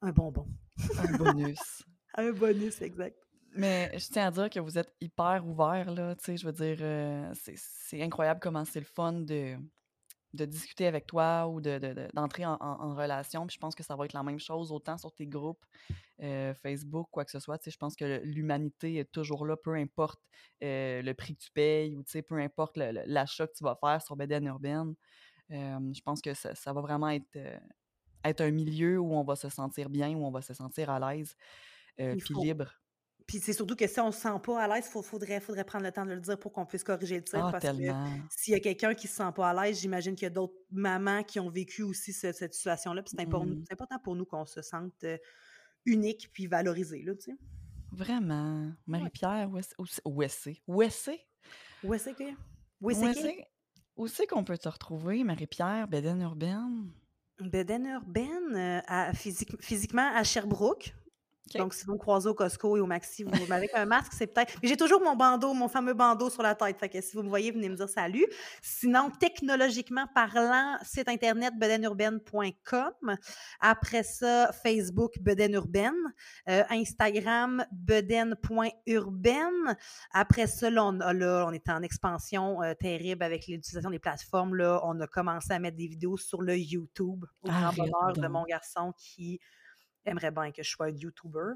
[0.01, 0.47] un bonbon.
[0.97, 1.59] Un bonus.
[2.19, 3.15] Un bonus, exact.
[3.53, 6.15] Mais je tiens à dire que vous êtes hyper ouvert, là.
[6.15, 9.55] Tu sais, je veux dire, euh, c'est c'est incroyable comment c'est le fun de,
[10.33, 13.47] de discuter avec toi ou de, de- de- d'entrer en, en- en relation.
[13.47, 15.63] Puis je pense que ça va être la même chose autant sur tes groupes
[16.21, 17.57] euh, Facebook, quoi que ce soit.
[17.59, 20.21] Tu sais, je pense que l'humanité est toujours là, peu importe
[20.63, 23.75] euh, le prix que tu payes ou tu sais, peu importe l'achat que tu vas
[23.79, 24.95] faire sur Beden Urbaine.
[25.51, 27.37] Euh, je pense que ça, ça va vraiment être,
[28.23, 30.99] être un milieu où on va se sentir bien, où on va se sentir à
[31.13, 31.35] l'aise,
[32.17, 32.71] puis libre.
[33.27, 35.83] Puis c'est surtout que si on se sent pas à l'aise, il faudrait, faudrait prendre
[35.83, 37.45] le temps de le dire pour qu'on puisse corriger le tir.
[37.45, 38.07] Ah, parce que tellement.
[38.29, 40.55] s'il y a quelqu'un qui se sent pas à l'aise, j'imagine qu'il y a d'autres
[40.71, 43.03] mamans qui ont vécu aussi ce- cette situation-là.
[43.03, 43.63] Puis c'est important, Mm.
[43.67, 45.17] c'est important pour nous qu'on se sente euh,
[45.85, 47.37] unique puis valorisé, là, tu sais.
[47.91, 48.71] Vraiment.
[48.85, 49.73] Marie-Pierre, où est-ce
[50.05, 50.49] où est-ce?
[50.67, 51.11] Où est-ce?
[51.83, 52.09] Où est-ce?
[52.11, 52.23] Que?
[52.81, 52.99] Où est-ce
[53.97, 54.09] Où que?
[54.09, 56.91] c'est qu'on peut te retrouver, Marie-Pierre, Beden Urbaine?
[57.39, 60.93] Beden urbaine, euh, à- physique- physiquement à Sherbrooke.
[61.59, 64.13] Donc, si vous me croisez au Costco et au Maxi, vous, mais avec un masque,
[64.13, 64.53] c'est peut-être.
[64.61, 66.77] Mais j'ai toujours mon bandeau, mon fameux bandeau sur la tête.
[66.79, 68.25] Fait que si vous me voyez, venez me dire salut.
[68.61, 73.15] Sinon, technologiquement parlant, site internet bedenurbaine.com.
[73.59, 75.93] Après ça, Facebook Beden Urbaine.
[76.49, 79.77] Euh, Instagram beden.urbaine.
[80.11, 83.99] Après ça, là, on, a- là, on est en expansion euh, terrible avec l'utilisation des
[83.99, 84.55] plateformes.
[84.55, 84.79] Là.
[84.83, 88.27] On a commencé à mettre des vidéos sur le YouTube au grand Arrête bonheur de
[88.27, 89.39] mon garçon qui
[90.07, 91.53] aimerait bien que je sois un YouTuber.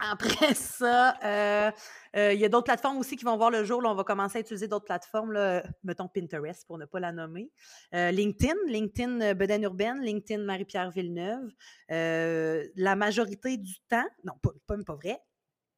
[0.00, 1.70] Après ça, euh,
[2.16, 3.82] euh, il y a d'autres plateformes aussi qui vont voir le jour.
[3.82, 5.38] Là, on va commencer à utiliser d'autres plateformes,
[5.84, 7.50] mettons Pinterest pour ne pas la nommer.
[7.94, 11.50] Euh, LinkedIn, LinkedIn Beden Urbaine, LinkedIn Marie-Pierre Villeneuve.
[11.88, 15.20] La majorité du temps, non, pas, pas, pas vrai,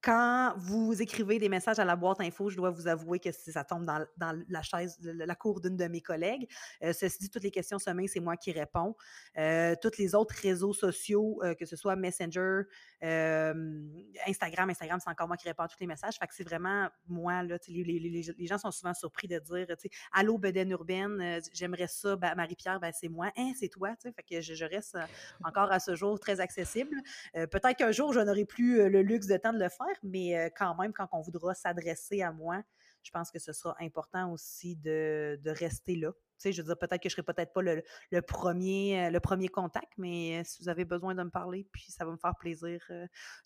[0.03, 3.53] quand vous écrivez des messages à la boîte info, je dois vous avouer que si
[3.53, 4.05] ça tombe dans,
[4.49, 6.49] la chaise, la cour d'une de mes collègues.
[6.83, 8.97] Euh, ceci dit, toutes les questions sommeil, c'est moi qui réponds.
[9.39, 12.63] Euh, tous les autres réseaux sociaux, euh, que ce soit Messenger,
[13.05, 13.85] euh,
[14.27, 16.17] Instagram, Instagram, c'est encore moi qui réponds à tous les messages.
[16.19, 19.67] Fait que c'est vraiment moi, là, les, gens sont souvent surpris de dire,
[20.13, 23.31] Allô, Beden Urbaine, j'aimerais ça, ben, Marie-Pierre, ben, c'est moi.
[23.37, 23.95] Hein, c'est toi.
[24.03, 24.97] Fait que je, reste
[25.45, 26.97] encore à ce jour très accessible.
[27.35, 30.75] Peut-être qu'un jour, je n'aurai plus le luxe de temps de le faire, mais quand
[30.77, 32.63] même, quand on voudra s'adresser à moi,
[33.03, 36.13] je pense que ce sera important aussi de, de rester là.
[36.13, 39.11] Tu sais, je veux dire, peut-être que je ne serai peut-être pas le, le premier,
[39.11, 42.17] le premier contact, mais si vous avez besoin de me parler, puis ça va me
[42.17, 42.81] faire plaisir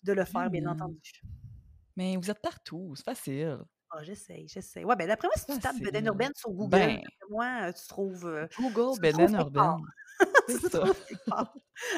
[0.03, 1.11] de le faire, bien entendu.
[1.95, 3.59] Mais vous êtes partout, c'est facile.
[3.89, 4.83] Ah, j'essaye, j'essaye.
[4.83, 6.05] Ouais, ben d'après moi, si tu tapes Beden.
[6.07, 7.01] Urbaine sur Google, Ben.
[7.29, 8.47] moi, tu trouves.
[8.59, 9.33] Google Beden.
[9.33, 9.77] Urbaine.
[10.47, 10.83] C'est ça.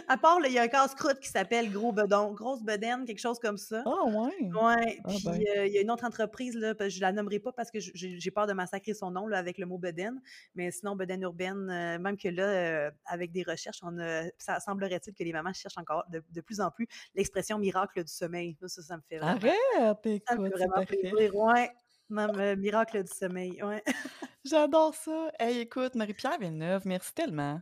[0.09, 3.39] À part, il y a un casse-croûte qui s'appelle Gros Bedon, Grosse Bedaine, quelque chose
[3.39, 3.81] comme ça.
[3.85, 4.51] Ah ouais.
[4.51, 5.41] Ouais, Ah puis ben.
[5.57, 8.31] euh, il y a une autre entreprise, là, je la nommerai pas parce que j'ai
[8.31, 10.19] peur de massacrer son nom là, avec le mot Beden,
[10.55, 13.97] mais sinon Beden urbaine, euh, même que là, euh, avec des recherches, on
[14.37, 18.11] ça semblerait-il que les mamans cherchent encore de, de plus en plus l'expression miracle du
[18.11, 18.57] sommeil.
[18.61, 21.35] Là, ça, ça me fait vraiment, Arrête, ça me fait écoute, c'est vraiment plaisir.
[21.35, 21.71] Ouais,
[22.09, 23.61] mais miracle du sommeil.
[23.63, 23.83] Ouais.
[24.43, 25.31] J'adore ça.
[25.39, 27.61] Hey, écoute, Marie-Pierre Villeneuve, merci tellement.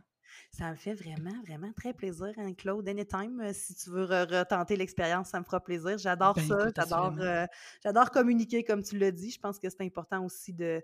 [0.58, 2.88] Ça me fait vraiment, vraiment très plaisir, hein, Claude.
[2.88, 5.98] Anytime, euh, si tu veux re- retenter l'expérience, ça me fera plaisir.
[5.98, 6.68] J'adore Ben ça.
[6.74, 7.46] J'adore, euh,
[7.80, 9.30] j'adore communiquer, comme tu l'as dit.
[9.30, 10.82] Je pense que c'est important aussi de,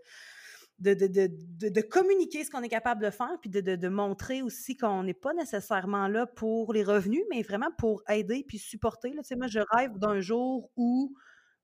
[0.79, 4.77] de, de, de, de, communiquer ce qu'on est capable de faire, puis de, montrer aussi
[4.77, 9.12] qu'on n'est pas nécessairement là pour les revenus, mais vraiment pour aider puis supporter.
[9.12, 9.22] Là.
[9.37, 11.16] Moi, je rêve d'un jour où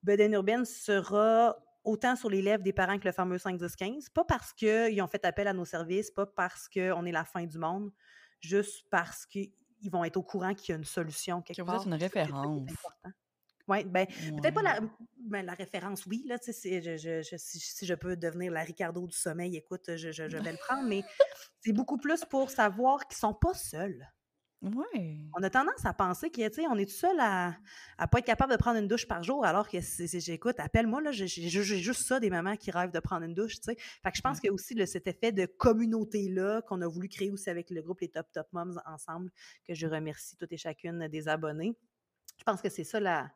[0.02, 4.10] Beden Urbaine sera autant sur les lèvres des parents que le fameux 5-10-15.
[4.12, 7.44] Pas parce qu'ils ont fait appel à nos services, pas parce qu'on est la fin
[7.44, 7.90] du monde,
[8.40, 9.50] juste parce qu'ils
[9.90, 12.70] vont être au courant qu'il y a une solution quelque que vous êtes une référence.
[13.68, 14.80] Oui, ben, peut-être pas la,
[15.16, 19.56] ben, la, référence, oui, là, je, je, si, je peux devenir la Ricardo du sommeil,
[19.56, 21.04] écoute, je, vais le prendre, mais
[21.60, 24.04] c'est beaucoup plus pour savoir qu'ils sont pas seuls.
[24.62, 25.16] Ouais.
[25.34, 27.56] On a tendance à penser qu'on est tout seul à
[27.98, 31.12] ne pas être capable de prendre une douche par jour, alors que j'écoute, appelle-moi, là,
[31.12, 33.76] j'ai juste ça des mamans qui rêvent de prendre une douche, tu sais.
[33.76, 36.86] Fait que je pense qu'il y a aussi le, cet effet de communauté-là qu'on a
[36.86, 39.30] voulu créer aussi avec le groupe Les Top Top Moms ensemble,
[39.66, 41.74] que je remercie toutes et chacune des abonnés.
[42.38, 43.30] Je pense que c'est ça la,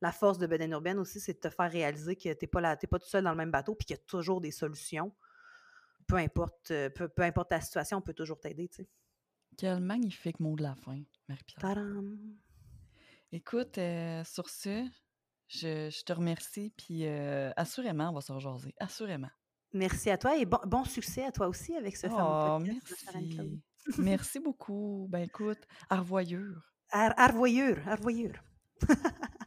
[0.00, 2.76] la force de Beden Urbaine aussi, c'est de te faire réaliser que tu n'es pas,
[2.98, 5.14] tout seul dans le même bateau, puis qu'il y a toujours des solutions.
[6.08, 8.88] Peu importe, euh, peu, peu importe ta situation, on peut toujours t'aider, tu sais.
[9.56, 11.76] Quel magnifique mot de la fin, Marie-Pierre.
[13.32, 14.86] Écoute, euh, sur ce,
[15.48, 18.74] je, te remercie, puis euh, assurément, on va se rejaser.
[18.78, 19.30] Assurément.
[19.72, 23.06] Merci à toi et bon, succès à toi aussi avec ce fameux podcast.
[23.14, 23.62] Merci.
[23.98, 25.06] merci beaucoup.
[25.10, 25.58] Ben écoute,
[25.90, 26.72] arvoyure.
[26.90, 28.40] Ar arvoyure, arvoyure.